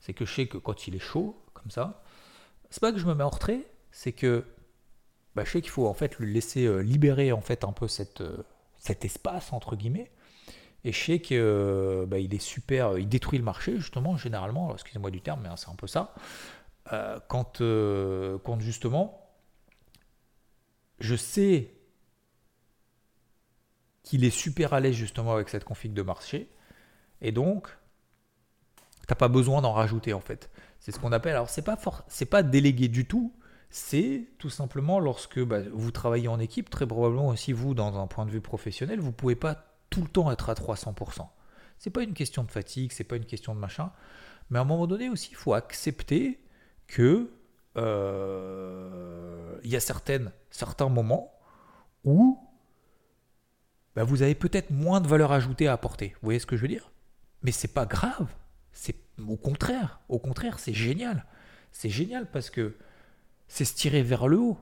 [0.00, 2.02] c'est que je sais que quand il est chaud, comme ça,
[2.70, 4.44] c'est pas que je me mets en retrait, c'est que
[5.36, 7.86] bah, je sais qu'il faut en fait lui laisser euh, libérer en fait un peu
[7.86, 8.22] cette,
[8.78, 10.10] cet espace entre guillemets
[10.84, 14.72] et je sais qu'il euh, bah, est super, euh, il détruit le marché justement, généralement,
[14.72, 16.14] excusez-moi du terme, mais c'est un peu ça.
[16.92, 17.58] Euh, quand,
[18.44, 19.28] quand justement,
[21.00, 21.72] je sais
[24.04, 26.48] qu'il est super à l'aise justement avec cette config de marché,
[27.20, 27.68] et donc,
[29.00, 30.50] tu n'as pas besoin d'en rajouter en fait.
[30.78, 33.32] C'est ce qu'on appelle, alors c'est pas c'est pas délégué du tout,
[33.70, 38.06] c'est tout simplement lorsque bah, vous travaillez en équipe, très probablement aussi vous dans un
[38.06, 41.26] point de vue professionnel, vous pouvez pas tout le temps être à 300%.
[41.78, 43.92] C'est pas une question de fatigue, c'est pas une question de machin,
[44.50, 46.40] mais à un moment donné aussi, il faut accepter
[46.86, 47.30] que
[47.76, 51.32] euh, il y a certaines, certains moments
[52.04, 52.38] où
[53.94, 56.10] bah, vous avez peut-être moins de valeur ajoutée à apporter.
[56.20, 56.90] Vous voyez ce que je veux dire?
[57.42, 58.34] Mais c'est pas grave.
[58.72, 58.96] C'est
[59.26, 61.24] au contraire, au contraire, c'est génial.
[61.72, 62.76] C'est génial parce que
[63.48, 64.58] c'est se tirer vers le haut.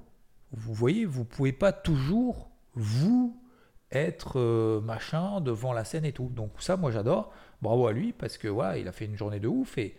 [0.53, 3.37] Vous voyez, vous pouvez pas toujours vous
[3.95, 6.31] être euh, machin devant la scène et tout.
[6.35, 7.33] Donc ça, moi j'adore.
[7.63, 9.97] Bravo à lui parce que voilà, il a fait une journée de ouf et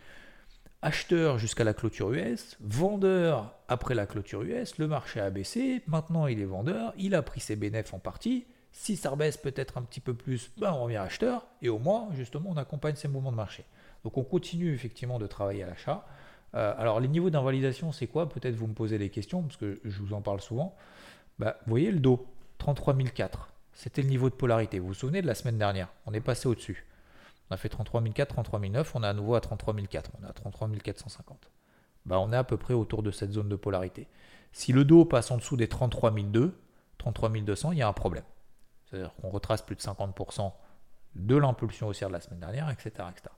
[0.85, 6.27] acheteur jusqu'à la clôture US, vendeur après la clôture US, le marché a baissé, maintenant
[6.27, 8.45] il est vendeur, il a pris ses bénéfices en partie.
[8.71, 12.09] Si ça rebaisse peut-être un petit peu plus, ben on revient acheteur et au moins
[12.13, 13.65] justement on accompagne ces mouvements de marché.
[14.03, 16.05] Donc on continue effectivement de travailler à l'achat.
[16.53, 18.29] Euh, alors les niveaux d'invalidation c'est quoi?
[18.29, 20.75] Peut-être vous me posez des questions parce que je vous en parle souvent.
[21.39, 22.27] Bah, vous voyez le dos,
[22.59, 24.79] 33004 c'était le niveau de polarité.
[24.79, 25.89] Vous vous souvenez de la semaine dernière?
[26.05, 26.85] On est passé au-dessus.
[27.49, 31.51] On a fait 33004, 33009, on est à nouveau à 33004, on est à 33450.
[32.05, 34.07] Bah, on est à peu près autour de cette zone de polarité.
[34.51, 36.57] Si le dos passe en dessous des 33002,
[36.97, 38.23] 33200, il y a un problème.
[38.85, 40.51] C'est-à-dire qu'on retrace plus de 50%
[41.15, 43.07] de l'impulsion haussière de la semaine dernière, etc.
[43.11, 43.29] etc.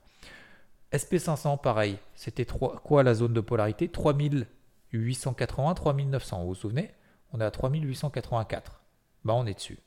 [0.92, 3.88] SP500, pareil, c'était quoi la zone de polarité?
[3.88, 6.90] 3880, 3900, vous vous souvenez?
[7.32, 8.80] On est à 3884.
[9.24, 9.78] Bah, on est dessus.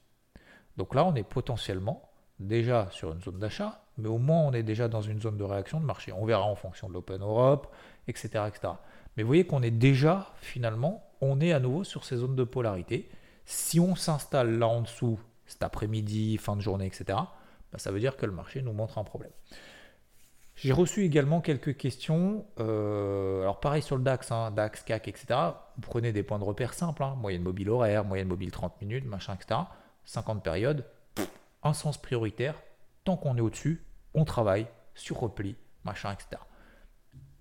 [0.78, 4.64] Donc là, on est potentiellement déjà sur une zone d'achat, mais au moins on est
[4.64, 6.12] déjà dans une zone de réaction de marché.
[6.12, 7.72] On verra en fonction de l'Open Europe,
[8.08, 8.74] etc., etc.
[9.16, 12.44] Mais vous voyez qu'on est déjà, finalement, on est à nouveau sur ces zones de
[12.44, 13.10] polarité.
[13.46, 17.06] Si on s'installe là en dessous cet après-midi, fin de journée, etc.,
[17.72, 19.32] bah, ça veut dire que le marché nous montre un problème.
[20.56, 22.46] J'ai reçu également quelques questions.
[22.60, 25.40] Euh, alors pareil sur le DAX, hein, DAX, CAC, etc.
[25.76, 29.06] Vous prenez des points de repère simples, hein, moyenne mobile horaire, moyenne mobile 30 minutes,
[29.06, 29.62] machin, etc.
[30.06, 30.86] 50 périodes,
[31.64, 32.56] un sens prioritaire,
[33.04, 36.42] tant qu'on est au-dessus, on travaille sur repli, machin, etc.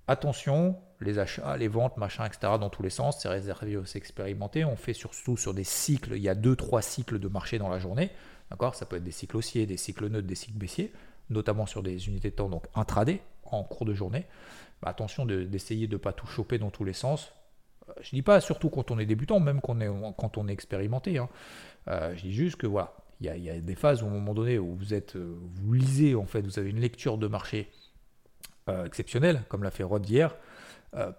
[0.06, 2.54] Attention, les achats, les ventes, machin, etc.
[2.60, 4.64] dans tous les sens, c'est réservé aux expérimentés.
[4.64, 7.78] On fait surtout sur des cycles, il y a 2-3 cycles de marché dans la
[7.78, 8.10] journée.
[8.50, 8.74] D'accord?
[8.74, 10.92] Ça peut être des cycles haussiers, des cycles neutres, des cycles baissiers,
[11.28, 14.26] notamment sur des unités de temps donc intraday, en cours de journée.
[14.82, 17.32] Bah, attention d'essayer de ne pas tout choper dans tous les sens.
[17.90, 20.48] Euh, je dis pas surtout quand on est débutant, même quand on est, quand on
[20.48, 21.18] est expérimenté.
[21.18, 21.28] Hein.
[21.88, 24.74] Euh, je dis juste que voilà, il y, a, des phases où, moment donné où
[24.74, 27.70] vous êtes, euh, vous lisez en fait, vous avez une lecture de marché
[28.86, 30.36] exceptionnels, comme l'a fait Rod hier,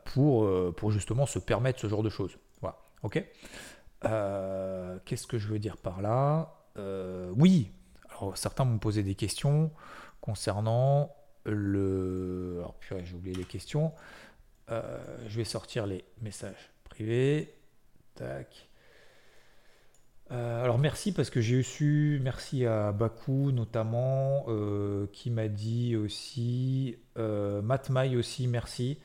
[0.05, 2.37] pour, pour justement se permettre ce genre de choses.
[2.61, 3.25] Voilà, ok
[5.03, 6.53] Qu'est-ce que je veux dire par là?
[7.35, 7.73] Oui,
[8.09, 9.69] alors certains m'ont posé des questions
[10.21, 12.59] concernant le...
[12.59, 13.91] Alors j'ai oublié les questions.
[15.27, 17.53] Je vais sortir les messages privés.
[18.15, 18.71] Tac.
[20.31, 25.97] Euh, alors merci parce que j'ai su, merci à Baku notamment, euh, qui m'a dit
[25.97, 28.97] aussi, euh, Matmaï aussi, merci.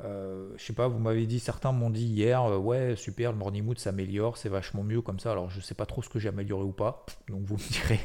[0.00, 3.64] Euh, je sais pas, vous m'avez dit, certains m'ont dit hier, ouais super, le morning
[3.64, 5.30] mood s'améliore, c'est vachement mieux comme ça.
[5.30, 8.00] Alors je sais pas trop ce que j'ai amélioré ou pas, donc vous me direz,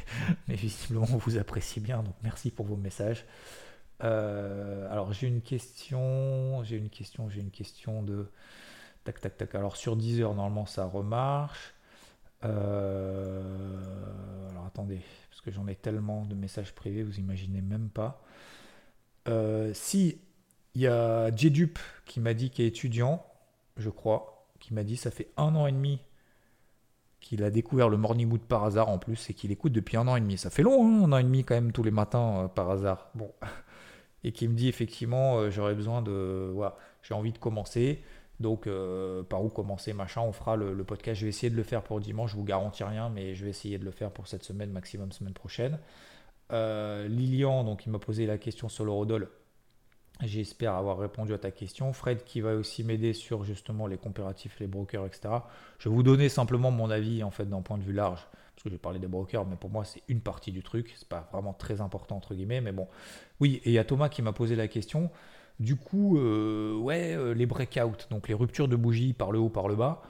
[0.48, 3.26] mais visiblement vous appréciez bien, donc merci pour vos messages.
[4.00, 8.28] Alors j'ai une question, j'ai une question, j'ai une question de
[9.04, 9.56] tac tac tac.
[9.56, 11.74] Alors sur 10 heures normalement ça remarche.
[12.46, 18.22] Euh, alors attendez, parce que j'en ai tellement de messages privés, vous imaginez même pas.
[19.28, 20.20] Euh, si
[20.76, 23.26] il y a Jedup qui m'a dit qu'il est étudiant,
[23.78, 26.00] je crois, qui m'a dit ça fait un an et demi
[27.20, 30.08] qu'il a découvert le Morning Mood par hasard en plus et qu'il écoute depuis un
[30.08, 30.38] an et demi.
[30.38, 32.70] Ça fait long, hein, un an et demi quand même tous les matins euh, par
[32.70, 33.10] hasard.
[33.16, 33.32] Bon.
[34.24, 36.52] Et qui me dit effectivement j'aurais besoin de.
[36.54, 38.02] Voilà, j'ai envie de commencer.
[38.40, 41.20] Donc, euh, par où commencer, machin, on fera le, podcast.
[41.20, 43.50] Je vais essayer de le faire pour dimanche, je vous garantis rien, mais je vais
[43.50, 45.78] essayer de le faire pour cette semaine, maximum semaine prochaine.
[46.52, 49.30] Euh, Lilian, donc, il m'a posé la question sur le Rodol.
[50.22, 51.94] J'espère avoir répondu à ta question.
[51.94, 55.30] Fred qui va aussi m'aider sur justement les comparatifs, les brokers, etc.
[55.78, 58.64] Je vais vous donner simplement mon avis en fait d'un point de vue large, parce
[58.64, 61.30] que j'ai parlé des brokers, mais pour moi c'est une partie du truc, c'est pas
[61.32, 62.90] vraiment très important entre guillemets, mais bon.
[63.40, 65.10] Oui, et il y a Thomas qui m'a posé la question.
[65.62, 69.50] Du coup, euh, ouais, euh, les breakouts, donc les ruptures de bougies par le haut,
[69.50, 70.02] par le bas.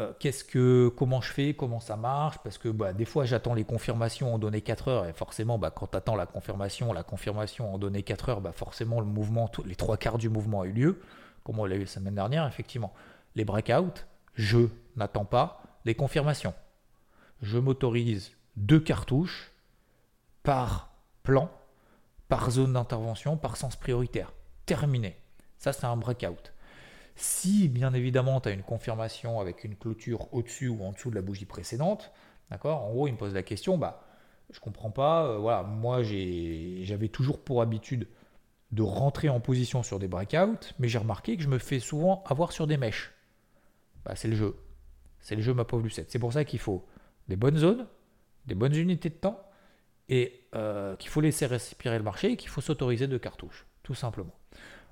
[0.00, 2.38] Euh, qu'est-ce que, comment je fais, comment ça marche?
[2.42, 5.70] Parce que bah, des fois, j'attends les confirmations en données 4 heures, et forcément, bah,
[5.70, 9.50] quand tu attends la confirmation, la confirmation en données 4 heures, bah, forcément, le mouvement,
[9.66, 11.00] les trois quarts du mouvement a eu lieu,
[11.44, 12.94] comme on l'a eu la semaine dernière, effectivement.
[13.34, 14.00] Les breakouts,
[14.34, 16.54] je n'attends pas les confirmations.
[17.42, 19.52] Je m'autorise deux cartouches
[20.42, 20.90] par
[21.22, 21.50] plan,
[22.28, 24.32] par zone d'intervention, par sens prioritaire
[24.64, 25.16] terminé.
[25.58, 26.52] Ça, c'est un breakout.
[27.14, 31.14] Si, bien évidemment, tu as une confirmation avec une clôture au-dessus ou en dessous de
[31.14, 32.12] la bougie précédente,
[32.50, 32.84] d'accord?
[32.84, 34.04] En gros, il me pose la question, bah,
[34.50, 35.26] je comprends pas.
[35.26, 38.08] Euh, voilà, moi, j'avais toujours pour habitude
[38.70, 42.24] de rentrer en position sur des breakouts, mais j'ai remarqué que je me fais souvent
[42.26, 43.12] avoir sur des mèches.
[44.04, 44.56] Bah, c'est le jeu.
[45.20, 46.10] C'est le jeu, ma pauvre Lucette.
[46.10, 46.86] C'est pour ça qu'il faut
[47.28, 47.86] des bonnes zones,
[48.46, 49.40] des bonnes unités de temps,
[50.08, 53.94] et euh, qu'il faut laisser respirer le marché et qu'il faut s'autoriser de cartouches, tout
[53.94, 54.34] simplement.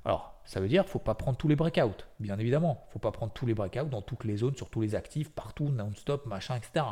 [0.05, 2.83] Alors, ça veut dire qu'il ne faut pas prendre tous les breakouts, bien évidemment.
[2.83, 4.97] Il ne faut pas prendre tous les breakouts dans toutes les zones, sur tous les
[4.97, 6.87] actifs, partout, non-stop, machin, etc.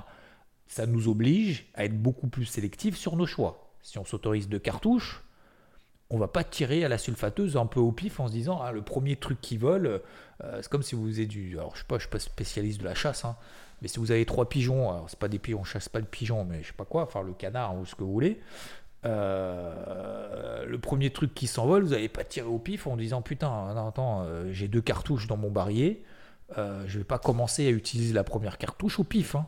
[0.69, 3.73] Ça nous oblige à être beaucoup plus sélectifs sur nos choix.
[3.83, 5.25] Si on s'autorise deux cartouches,
[6.09, 8.71] on va pas tirer à la sulfateuse un peu au pif en se disant ah,
[8.71, 10.03] le premier truc qui vole,
[10.45, 11.59] euh, c'est comme si vous avez du.
[11.59, 13.37] Alors je sais pas, je suis pas spécialiste de la chasse, hein,
[13.83, 16.05] mais si vous avez trois pigeons, alors c'est pas des pigeons, on chasse pas le
[16.05, 18.41] pigeon, mais je sais pas quoi, enfin le canard ou ce que vous voulez,
[19.05, 23.77] euh, le premier truc qui s'envole, vous n'allez pas tirer au pif en disant putain,
[23.87, 26.03] attends, euh, j'ai deux cartouches dans mon barillet,
[26.57, 29.35] euh, je vais pas commencer à utiliser la première cartouche au pif.
[29.35, 29.47] Hein.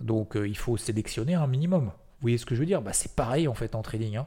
[0.00, 1.86] Donc il faut sélectionner un minimum.
[1.86, 2.82] Vous voyez ce que je veux dire?
[2.82, 4.16] Bah, C'est pareil en fait en trading.
[4.16, 4.26] Hein.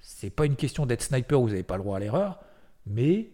[0.00, 2.40] C'est pas une question d'être sniper, vous n'avez pas le droit à l'erreur,
[2.86, 3.30] mais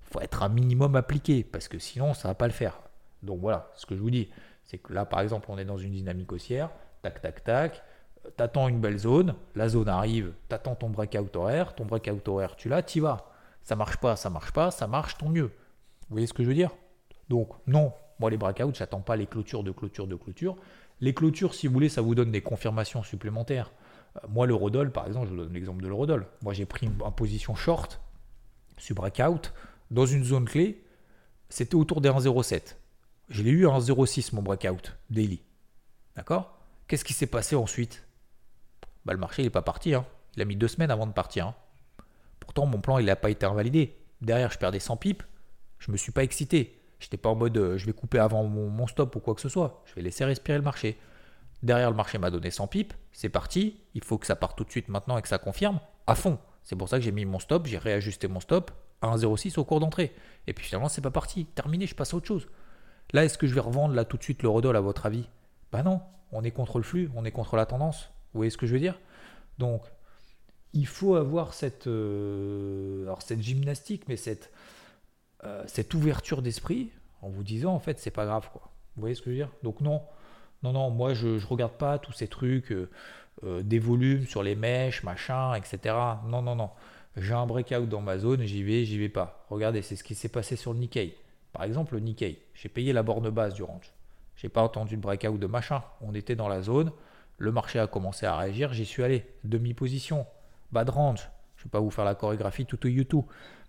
[0.00, 2.80] faut être un minimum appliqué parce que sinon ça va pas le faire.
[3.22, 4.28] Donc voilà, ce que je vous dis,
[4.64, 6.70] c'est que là par exemple on est dans une dynamique haussière,
[7.02, 7.82] tac tac tac,
[8.36, 12.68] t'attends une belle zone, la zone arrive, t'attends ton breakout horaire, ton breakout horaire, tu
[12.68, 13.30] l'as, t'y vas.
[13.62, 15.50] Ça marche pas, ça marche pas, ça marche, tant mieux.
[16.08, 16.70] Vous voyez ce que je veux dire?
[17.28, 20.56] Donc, non, moi les breakouts, j'attends pas les clôtures de clôture de clôture.
[21.00, 23.70] Les clôtures, si vous voulez, ça vous donne des confirmations supplémentaires.
[24.16, 26.26] Euh, moi, le Rodol, par exemple, je vous donne l'exemple de l'Eurodol.
[26.42, 28.00] Moi, j'ai pris une, position short
[28.78, 29.52] sur breakout
[29.90, 30.82] dans une zone clé.
[31.48, 32.76] C'était autour des 1,07.
[33.28, 35.42] Je l'ai eu à 1,06 mon breakout daily.
[36.16, 36.58] D'accord?
[36.88, 38.07] Qu'est-ce qui s'est passé ensuite?
[39.08, 39.94] Bah, le marché n'est pas parti.
[39.94, 40.04] Hein.
[40.36, 41.46] Il a mis deux semaines avant de partir.
[41.46, 41.54] Hein.
[42.40, 43.96] Pourtant, mon plan, il n'a pas été invalidé.
[44.20, 45.22] Derrière, je perdais 100 pipes.
[45.78, 46.78] Je ne me suis pas excité.
[46.98, 49.40] Je n'étais pas en mode euh, je vais couper avant mon, stop ou quoi que
[49.40, 49.82] ce soit.
[49.86, 50.98] Je vais laisser respirer le marché.
[51.62, 52.92] Derrière, le marché m'a donné 100 pipes.
[53.12, 53.80] C'est parti.
[53.94, 56.38] Il faut que ça parte tout de suite maintenant et que ça confirme à fond.
[56.62, 57.66] C'est pour ça que j'ai mis mon stop.
[57.66, 60.14] J'ai réajusté mon stop à 1,06 au cours d'entrée.
[60.46, 61.46] Et puis finalement, c'est pas parti.
[61.46, 62.46] Terminé, je passe à autre chose.
[63.14, 65.30] Là, est-ce que je vais revendre là tout de suite le Rodol à votre avis?
[65.72, 66.02] Bah non.
[66.30, 68.10] On est contre le flux, on est contre la tendance.
[68.32, 68.98] Vous voyez ce que je veux dire?
[69.58, 69.82] Donc,
[70.72, 74.50] il faut avoir cette, euh, alors cette gymnastique, mais cette,
[75.44, 76.90] euh, cette ouverture d'esprit
[77.22, 78.70] en vous disant en fait c'est pas grave quoi.
[78.96, 79.50] Vous voyez ce que je veux dire?
[79.62, 80.02] Donc non,
[80.62, 82.88] non, non, moi je, ne regarde pas tous ces trucs, euh,
[83.62, 85.94] des volumes sur les mèches, machin, etc.
[86.26, 86.70] Non, non, non.
[87.16, 89.44] J'ai un breakout dans ma zone, j'y vais, j'y vais pas.
[89.50, 91.16] Regardez, c'est ce qui s'est passé sur le Nikkei.
[91.52, 93.92] Par exemple, le Nikkei, j'ai payé la borne basse du range.
[94.36, 95.82] J'ai pas entendu de breakout de machin.
[96.00, 96.92] On était dans la zone,
[97.38, 99.24] le marché a commencé à réagir, j'y suis allé.
[99.44, 100.26] Demi-position,
[100.72, 101.30] bas de range.
[101.56, 103.24] Je vais pas vous faire la chorégraphie tout au YouTube.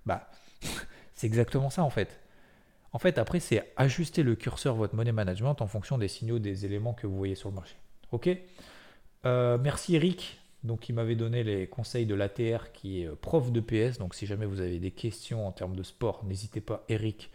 [0.06, 0.30] Bah,
[1.16, 2.20] c'est exactement ça en fait.
[2.92, 6.66] En fait, après, c'est ajuster le curseur votre money management en fonction des signaux, des
[6.66, 7.76] éléments que vous voyez sur le marché.
[8.12, 8.30] Ok?
[9.26, 13.52] Euh, Merci Eric, donc qui m'avait donné les conseils de l'ATR, qui est euh, prof
[13.52, 14.00] de PS.
[14.00, 17.30] Donc, si jamais vous avez des questions en termes de sport, n'hésitez pas, Eric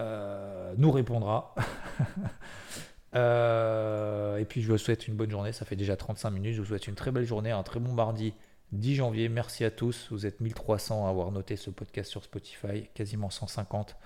[0.00, 1.54] euh, nous répondra.
[3.14, 5.52] et puis, je vous souhaite une bonne journée.
[5.52, 6.54] Ça fait déjà 35 minutes.
[6.54, 8.34] Je vous souhaite une très belle journée, un très bon mardi
[8.72, 9.28] 10 janvier.
[9.28, 10.08] Merci à tous.
[10.10, 13.96] Vous êtes 1300 à avoir noté ce podcast sur Spotify, quasiment 150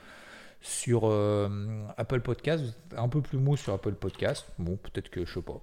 [0.61, 1.49] sur euh,
[1.97, 2.65] Apple Podcast,
[2.97, 4.47] un peu plus mou sur Apple Podcast.
[4.59, 5.61] Bon, peut-être que je sais pas.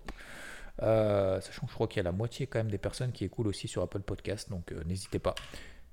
[0.83, 3.23] Euh, sachant que je crois qu'il y a la moitié quand même des personnes qui
[3.23, 5.35] écoutent aussi sur Apple Podcast, donc euh, n'hésitez pas.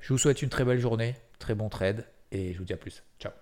[0.00, 2.78] Je vous souhaite une très belle journée, très bon trade, et je vous dis à
[2.78, 3.04] plus.
[3.20, 3.41] Ciao.